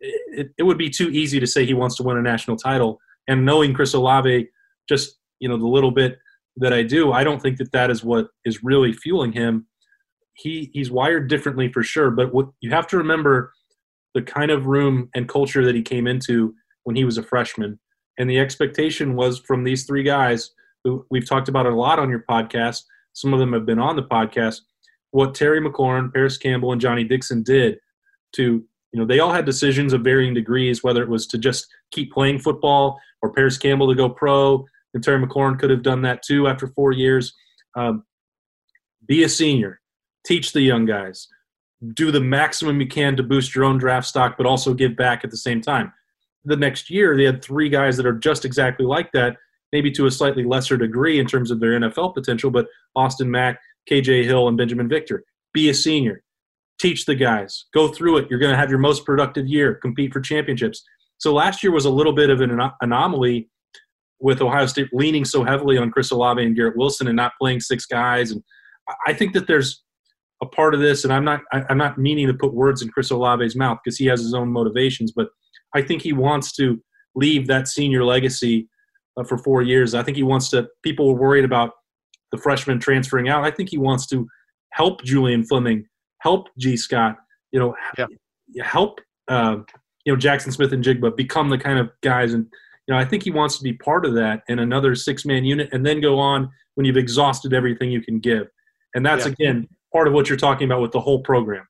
[0.00, 2.98] it, it would be too easy to say he wants to win a national title.
[3.26, 4.48] And knowing Chris Olave,
[4.88, 6.18] just you know the little bit
[6.56, 9.66] that I do, I don't think that that is what is really fueling him.
[10.34, 13.52] He he's wired differently for sure, but what you have to remember
[14.14, 17.78] the kind of room and culture that he came into when he was a freshman,
[18.18, 20.50] and the expectation was from these three guys
[20.84, 22.82] who we've talked about a lot on your podcast.
[23.12, 24.60] Some of them have been on the podcast.
[25.10, 27.78] What Terry McLaurin, Parris Campbell, and Johnnie Dixon did
[28.34, 31.66] to you know they all had decisions of varying degrees whether it was to just
[31.90, 34.64] keep playing football or Parris Campbell to go pro
[34.94, 37.34] and Terry McLaurin could have done that too after four years.
[37.76, 38.04] Um,
[39.06, 39.80] be a senior,
[40.26, 41.28] teach the young guys,
[41.94, 45.24] do the maximum you can to boost your own draft stock, but also give back
[45.24, 45.92] at the same time.
[46.44, 49.36] The next year, they had three guys that are just exactly like that,
[49.72, 52.66] maybe to a slightly lesser degree in terms of their NFL potential, but
[52.96, 53.60] Austin Mack,
[53.90, 55.24] KJ Hill, and Binjimen Victor.
[55.52, 56.22] Be a senior,
[56.78, 58.28] teach the guys, go through it.
[58.30, 60.82] You're going to have your most productive year, compete for championships.
[61.18, 63.48] So last year was a little bit of an anomaly
[64.20, 67.60] with Ohio State leaning so heavily on Chris Olave and Garrett Wilson and not playing
[67.60, 68.30] six guys.
[68.30, 68.42] And
[69.06, 69.82] I- think that there's
[70.40, 73.10] a part of this, and I'm not I'm not meaning to put words in Chris
[73.10, 75.28] Olave's mouth because he has his own motivations, but
[75.74, 76.80] I think he wants to
[77.16, 78.68] leave that senior legacy
[79.16, 79.94] uh, for four years.
[79.94, 80.68] I think he wants to.
[80.82, 81.72] People were worried about
[82.30, 83.44] the freshman transferring out.
[83.44, 84.26] I think he wants to
[84.72, 85.86] help Julian Fleming,
[86.18, 87.16] help Gee Scott,
[87.52, 88.06] you know, Yeah.
[88.62, 89.56] help uh,
[90.04, 92.46] you know Jaxon Smith-Njigba become the kind of guys and
[92.86, 95.44] you know I think he wants to be part of that in another six man
[95.44, 98.48] unit and then go on when you've exhausted everything you can give.
[98.94, 99.32] And that's Yeah.
[99.32, 101.66] again part of what you're talking about with the whole program.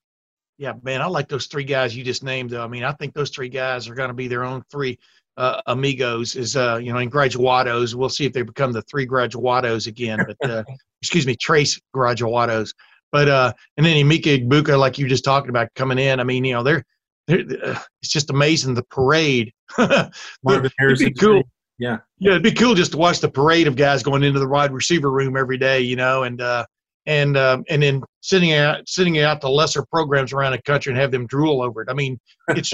[0.58, 2.50] Yeah, man, I like those three guys you just named.
[2.50, 2.64] Though.
[2.64, 4.98] I mean, I think those three guys are going to be their own three
[5.36, 6.34] uh, amigos.
[6.34, 7.94] Is uh, you know, in graduados.
[7.94, 10.18] We'll see if they become the three graduados again.
[10.26, 10.64] But uh,
[11.02, 12.74] excuse me, trace graduados.
[13.12, 16.20] But uh, and then Emeka Egbuka, like you just talking about, coming in.
[16.20, 16.84] I mean, you know, they're,
[17.26, 19.52] they're uh, it's just amazing the parade.
[19.78, 20.12] Marvin
[20.46, 21.42] It'd Harrison, be cool.
[21.78, 21.98] Yeah.
[22.18, 24.72] Yeah, it'd be cool just to watch the parade of guys going into the wide
[24.72, 26.66] receiver room every day, you know, and uh,
[27.06, 31.00] and um, and then sitting out sitting out the lesser programs around the country and
[31.00, 31.88] have them drool over it.
[31.88, 32.72] I mean, it's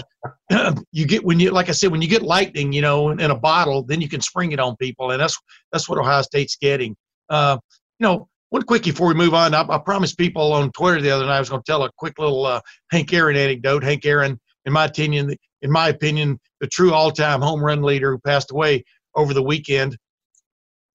[0.92, 3.30] you get when you like I said when you get lightning, you know, in, in
[3.30, 5.38] a bottle, then you can spring it on people, and that's
[5.72, 6.96] that's what Ohio State's getting.
[7.28, 7.58] Uh,
[8.00, 11.10] you know, one quickie before we move on, I, I promised people on Twitter the
[11.10, 12.60] other night I was going to tell a quick little uh,
[12.92, 13.82] Hank Aaron anecdote.
[13.82, 18.18] Hank Aaron, in my opinion, in my opinion, the true all-time home run leader who
[18.20, 18.84] passed away
[19.16, 19.98] over the weekend.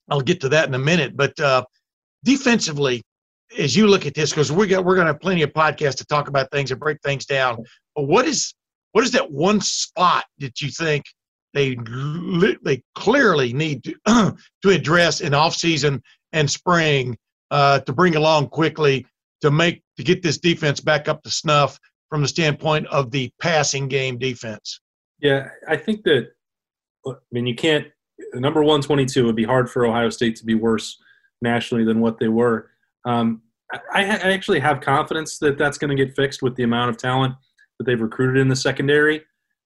[0.10, 1.66] I'll get to that in a minute, but uh,
[2.24, 3.04] defensively,
[3.58, 5.98] as you look at this, because we got we're going to have plenty of podcasts
[5.98, 7.66] to talk about things and break things down.
[7.94, 8.54] But what is
[8.94, 11.04] what is that one spot that you think
[11.54, 11.76] they
[12.64, 16.02] they clearly need to to address in off season
[16.32, 17.18] and spring
[17.52, 19.06] uh, to bring along quickly
[19.42, 21.80] to make to get this defense back up to snuff
[22.10, 24.82] from the standpoint of the passing game defense?
[25.20, 26.30] Yeah, I think that.
[27.08, 27.88] I mean, you can't.
[28.34, 30.98] Number one twenty two would be hard for Ohio State to be worse
[31.42, 32.70] nationally than what they were.
[33.06, 33.42] Um,
[33.94, 36.98] I, I actually have confidence that that's going to get fixed with the amount of
[36.98, 37.36] talent
[37.78, 39.24] that they've recruited in the secondary.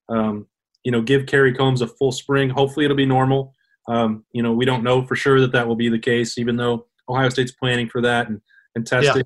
[0.09, 0.47] Um,
[0.83, 2.49] you know, give Kerry Coombs a full spring.
[2.49, 3.55] Hopefully, it'll be normal.
[3.87, 6.57] Um, you know, we don't know for sure that that will be the case, even
[6.57, 8.41] though Ohio State's planning for that and
[8.75, 9.17] and testing.
[9.17, 9.23] Yeah.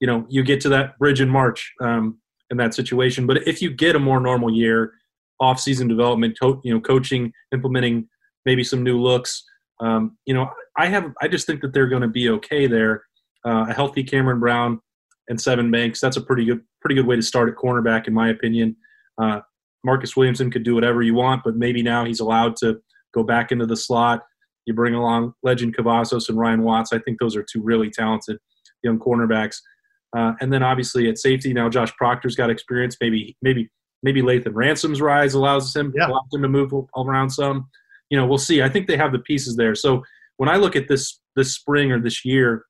[0.00, 2.18] You know, you get to that bridge in March um,
[2.50, 3.26] in that situation.
[3.26, 4.94] But if you get a more normal year,
[5.40, 8.08] off-season development, co- you know, coaching, implementing
[8.44, 9.42] maybe some new looks.
[9.80, 13.04] Um, you know, I have I just think that they're going to be okay there.
[13.46, 14.80] Uh, a healthy Cameron Brown
[15.28, 18.14] and Sevyn Banks, that's a pretty good pretty good way to start at cornerback, in
[18.14, 18.76] my opinion.
[19.20, 19.40] Uh,
[19.84, 22.80] Marcus Williamson could do whatever you want, but maybe now he's allowed to
[23.14, 24.22] go back into the slot.
[24.70, 26.92] You bring along Lejond Cavazos and Ryan Watts.
[26.92, 28.38] I think those are two really talented
[28.84, 29.56] young cornerbacks.
[30.16, 32.96] Uh, and then obviously at safety now, Josh Proctor's got experience.
[33.00, 33.68] Maybe maybe
[34.04, 36.06] maybe Lathan Ransom's rise allows him Yeah.
[36.06, 37.68] allows him to move around some.
[38.10, 38.62] You know, we'll see.
[38.62, 39.74] I think they have the pieces there.
[39.74, 40.04] So
[40.36, 42.64] when I look at this this spring or this year,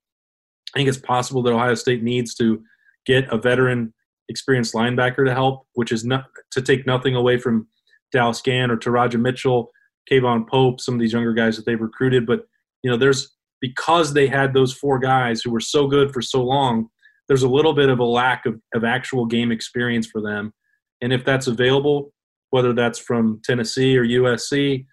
[0.74, 2.62] I think it's possible that Ohio State needs to
[3.04, 3.92] get a veteran,
[4.30, 7.68] experienced linebacker to help, which is not to take nothing away from
[8.10, 9.70] Dallas Gant or Teradja Mitchell,
[10.10, 12.26] K'Vaughan Pope, some of these younger guys that they've recruited.
[12.26, 12.46] But
[12.82, 16.42] you know, there's because they had those four guys who were so good for so
[16.42, 16.88] long,
[17.28, 20.52] there's a little bit of a lack of, of actual game experience for them.
[21.02, 22.12] And if that's available,
[22.50, 24.86] whether that's from Tennessee or USC,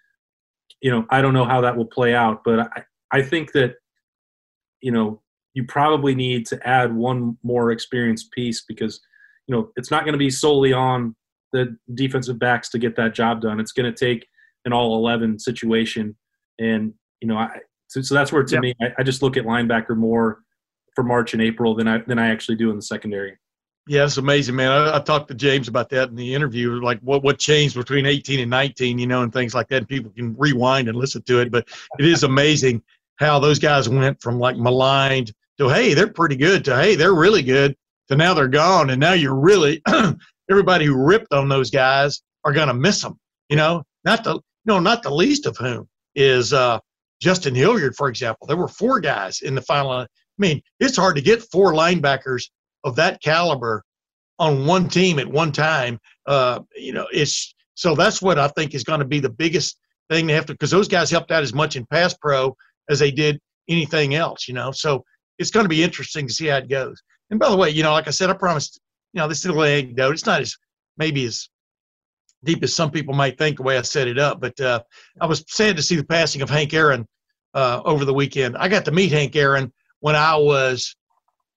[0.82, 3.76] you know, I don't know how that will play out, but I, I think that,
[4.82, 5.22] you know,
[5.58, 9.02] you probably need to add one more experienced piece because
[9.48, 11.16] you know it's not going to be solely on
[11.52, 13.60] the defensive backs to get that job done.
[13.60, 14.28] It's going to take
[14.68, 16.16] an all 11 situation.
[16.60, 19.46] And, you know, I, so, so that's where to me, I, I, just look at
[19.46, 20.42] linebacker more
[20.94, 23.38] for March and April than I, than I actually do in the secondary.
[23.88, 24.70] Yeah, it's amazing, man.
[24.70, 28.06] I, I, talked to James about that in the interview, like what, what changed between
[28.06, 29.78] 18 and 19, you know, and things like that.
[29.78, 32.84] And people can rewind and listen to it, but it is amazing
[33.16, 37.16] how those guys went from like maligned to, hey, they're pretty good to, hey, they're
[37.16, 37.76] really good
[38.10, 38.90] to now they're gone.
[38.90, 39.82] And now you're really,
[40.52, 43.18] everybody who ripped on those guys are going to miss them,
[43.50, 46.80] you know, not the, no, not the least of whom is uh,
[47.22, 48.46] Justin Hilliard, for example.
[48.46, 49.92] There were four guys in the final.
[49.92, 50.08] I
[50.38, 52.50] mean, it's hard to get four linebackers
[52.84, 53.84] of that caliber
[54.38, 56.00] on one team at one time.
[56.28, 59.80] Uh, you know, it's so that's what I think is going to be the biggest
[60.10, 62.56] thing they have to because those guys helped out as much in pass pro
[62.90, 63.40] as they did
[63.70, 64.48] anything else.
[64.48, 65.04] You know, so
[65.40, 67.02] it's going to be interesting to see how it goes.
[67.30, 68.80] And by the way, you know, like I said, I promised.
[69.14, 70.12] You know, this little anecdote.
[70.12, 70.56] It's not as
[70.98, 71.48] maybe as
[72.44, 74.40] deep as some people might think the way I set it up.
[74.40, 74.82] But uh,
[75.20, 77.08] I was sad to see the passing of Hank Aaron
[77.54, 78.58] uh, over the weekend.
[78.58, 80.96] I got to meet Hank Aaron when I was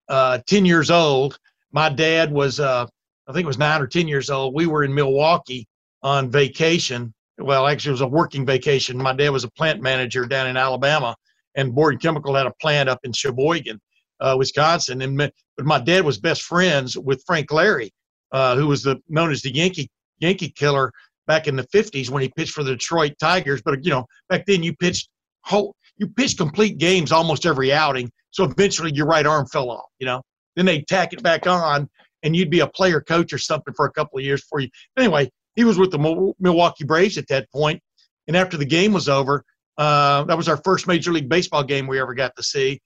[0.08, 1.38] uh, 10 years old.
[1.72, 2.86] My dad was, uh,
[3.28, 4.54] I think it was nine or 10 years old.
[4.54, 5.68] We were in Milwaukee
[6.02, 7.14] on vacation.
[7.38, 8.98] Well, actually, it was a working vacation.
[8.98, 11.16] My dad was a plant manager down in Alabama,
[11.54, 13.80] and Borden Chemical had a plant up in Sheboygan,
[14.20, 15.00] uh, Wisconsin.
[15.02, 17.92] And but my dad was best friends with Frank Lary,
[18.32, 19.90] uh, who was the known as the Yankee
[20.20, 20.92] Yankee killer
[21.26, 23.62] back in the 50s when he pitched for the Detroit Tigers.
[23.62, 25.08] But you know, back then you pitched
[25.44, 28.10] whole you pitched complete games almost every outing.
[28.30, 29.88] So eventually your right arm fell off.
[29.98, 30.22] You know,
[30.56, 31.88] then they tack it back on,
[32.22, 34.68] and you'd be a player coach or something for a couple of years for you.
[34.96, 37.80] Anyway, he was with the Milwaukee Braves at that point.
[38.28, 39.44] and after the game was over,
[39.78, 42.80] uh, that was our first Major League Baseball game we ever got to see.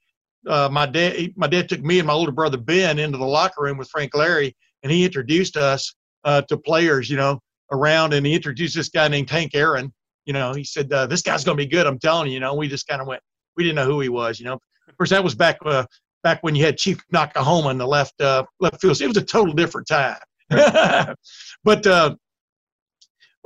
[0.47, 3.63] Uh, my dad, my dad took me and my older brother Ben into the locker
[3.63, 5.95] room with Frank Lary, and he introduced us
[6.25, 9.93] uh, to players, you know, around, and he introduced this guy named Hank Aaron.
[10.27, 12.35] You know, he said, uh, "This guy's going to be good." I'm telling you.
[12.35, 13.23] You know, we just kind of went.
[13.57, 14.41] We didn't know who he was.
[14.41, 14.59] You know,
[14.89, 15.85] of course, that was back uh,
[16.23, 19.01] back when you had Chief Noc-A-Homa in the left uh, left field.
[19.01, 20.19] It was a total different time.
[21.65, 22.15] but uh,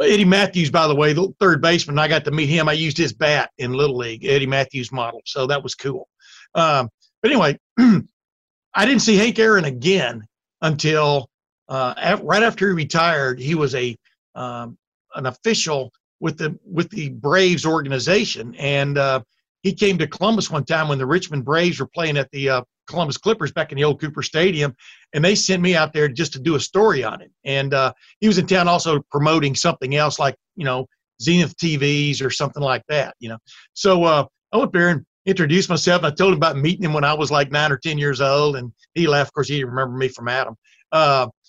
[0.00, 2.68] Eddie Mathews, by the way, the third baseman, I got to meet him.
[2.68, 5.20] I used his bat in Little League, Eddie Mathews model.
[5.24, 6.08] So that was cool.
[6.54, 6.88] Um,
[7.22, 10.26] but anyway, I didn't see Hank Aaron again
[10.62, 11.28] until
[11.68, 13.96] uh, right after he retired, he was a
[14.34, 14.78] um,
[15.14, 19.20] an official with the with the Braves organization, and uh,
[19.62, 22.62] he came to Columbus one time when the Richmond Braves were playing at the uh,
[22.88, 24.74] Columbus Clippers back in the old Cooper Stadium,
[25.12, 27.30] and they sent me out there just to do a story on it.
[27.44, 30.86] And uh, he was in town also promoting something else, like you know
[31.22, 33.14] Zenith TVs or something like that.
[33.20, 33.38] You know,
[33.74, 36.02] so uh, I went there and introduced myself.
[36.04, 38.56] I told him about meeting him when I was like nine or ten years old,
[38.56, 39.28] and he laughed.
[39.28, 40.56] Of course, he didn't remember me from Adam.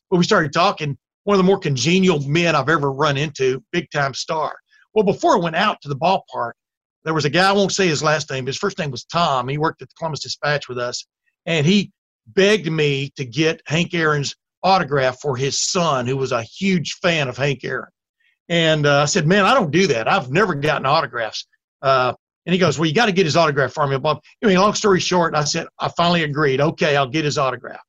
[0.09, 0.97] But we started talking.
[1.23, 4.57] One of the more congenial men I've ever run into, big time star.
[4.93, 6.53] Well, before I went out to the ballpark,
[7.03, 9.47] there was a guy, I won't say his last name, his first name was Tom.
[9.47, 11.05] He worked at the Columbus Dispatch with us,
[11.45, 11.91] and he
[12.27, 17.27] begged me to get Hank Aaron's autograph for his son, who was a huge fan
[17.27, 17.89] of Hank Aaron.
[18.49, 20.07] And uh, I said, Man, I don't do that.
[20.07, 21.45] I've never gotten autographs.
[21.81, 22.13] Uh,
[22.45, 23.97] and he goes, Well, you got to get his autograph for me.
[23.97, 24.21] Bob.
[24.41, 26.59] Anyway, long story short, I said, I finally agreed.
[26.59, 27.81] Okay, I'll get his autograph.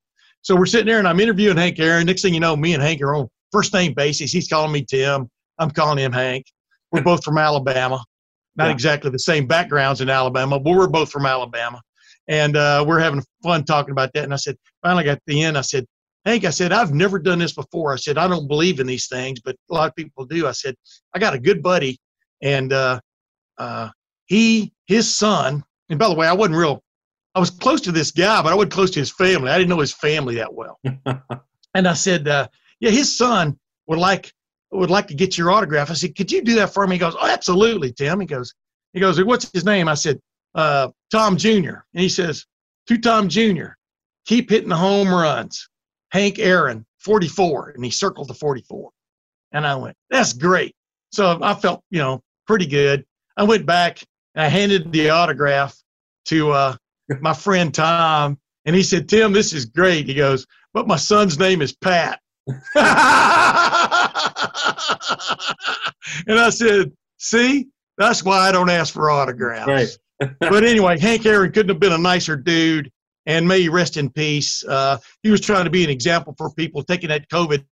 [0.42, 2.06] So we're sitting there and I'm interviewing Hank Aaron.
[2.06, 4.32] Next thing you know, me and Hank are on first name basis.
[4.32, 5.28] He's calling me Tim.
[5.58, 6.46] I'm calling him Hank.
[6.92, 8.02] We're both from Alabama.
[8.56, 8.72] Not yeah.
[8.72, 11.80] exactly the same backgrounds in Alabama, but we're both from Alabama.
[12.28, 14.24] And uh, we're having fun talking about that.
[14.24, 15.86] And I said, finally got to the end, I said,
[16.24, 17.92] Hank, I said, I've never done this before.
[17.92, 20.46] I said, I don't believe in these things, but a lot of people do.
[20.46, 20.74] I said,
[21.14, 21.98] I got a good buddy,
[22.42, 23.00] and uh,
[23.56, 23.88] uh,
[24.26, 26.82] he, his son, and by the way, I wasn't real
[27.34, 29.50] I was close to this guy, but I wasn't close to his family.
[29.50, 30.80] I didn't know his family that well.
[31.74, 32.48] and I said, uh,
[32.80, 34.32] "Yeah, his son would like
[34.72, 37.00] would like to get your autograph." I said, "Could you do that for me?" He
[37.00, 38.54] goes, "Oh, absolutely, Tim." He goes,
[38.92, 40.20] "He goes, what's his name?" I said,
[40.54, 42.46] uh, "Tom Jr." And he says,
[42.88, 43.72] "To Tom Jr.
[44.26, 45.68] Keep hitting the home runs."
[46.10, 48.90] Hank Aaron, 44, and he circled the 44.
[49.52, 50.74] And I went, "That's great."
[51.12, 53.04] So I felt, you know, pretty good.
[53.36, 54.02] I went back
[54.34, 55.76] and I handed the autograph
[56.26, 56.76] to uh,
[57.20, 60.06] my friend Tom, and he said, Tim, this is great.
[60.06, 62.20] He goes, but my son's name is Pat.
[62.46, 62.56] and
[66.38, 69.98] I said, see, that's why I don't ask for autographs.
[70.20, 70.30] Right.
[70.40, 72.90] but anyway, Hank Aaron couldn't have been a nicer dude,
[73.26, 74.64] and may he rest in peace.
[74.64, 77.64] Uh, he was trying to be an example for people taking that COVID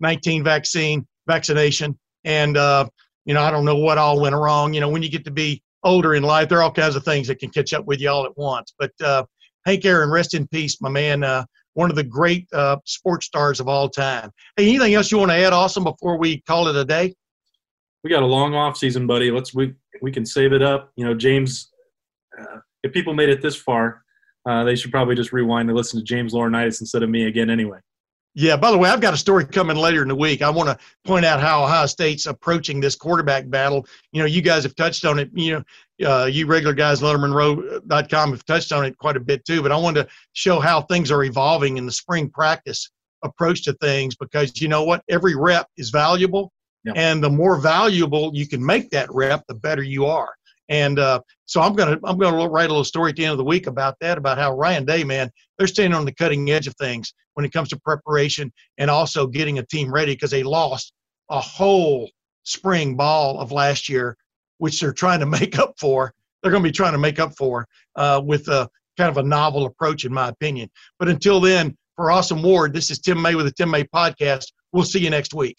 [0.00, 1.98] 19 vaccine, vaccination.
[2.24, 2.88] And, uh,
[3.24, 4.72] you know, I don't know what all went wrong.
[4.72, 7.04] You know, when you get to be older in life, there are all kinds of
[7.04, 8.74] things that can catch up with you all at once.
[8.78, 9.24] But uh,
[9.66, 11.24] Hank Aaron, rest in peace, my man.
[11.24, 14.30] Uh, one of the great uh, sports stars of all time.
[14.56, 17.14] Hey, anything else you want to add, Austin, before we call it a day?
[18.02, 19.30] We got a long off season, buddy.
[19.30, 20.92] Let's we we can save it up.
[20.96, 21.70] You know, James.
[22.38, 24.02] Uh, if people made it this far,
[24.48, 27.50] uh, they should probably just rewind and listen to James Laurinaitis instead of me again,
[27.50, 27.78] anyway.
[28.34, 28.56] Yeah.
[28.56, 30.40] By the way, I've got a story coming later in the week.
[30.40, 33.86] I want to point out how Ohio State's approaching this quarterback battle.
[34.12, 35.30] You know, you guys have touched on it.
[35.34, 35.64] You
[35.98, 39.62] know, uh, you regular guys, LettermenRow.com, have touched on it quite a bit too.
[39.62, 42.90] But I wanted to show how things are evolving in the spring practice
[43.22, 46.52] approach to things because you know what, every rep is valuable,
[46.84, 46.96] yep.
[46.96, 50.30] and the more valuable you can make that rep, the better you are.
[50.70, 53.38] And uh, so I'm gonna I'm gonna write a little story at the end of
[53.38, 56.68] the week about that, about how Ryan Day, man, they're staying on the cutting edge
[56.68, 60.44] of things when it comes to preparation and also getting a team ready because they
[60.44, 60.92] lost
[61.30, 62.08] a whole
[62.44, 64.16] spring ball of last year,
[64.58, 66.14] which they're trying to make up for.
[66.42, 67.66] They're going to be trying to make up for
[67.96, 70.70] uh, with a kind of a novel approach, in my opinion.
[70.98, 74.46] But until then, for Austin Ward, this is Tim May with the Tim May Podcast.
[74.72, 75.58] We'll see you next week.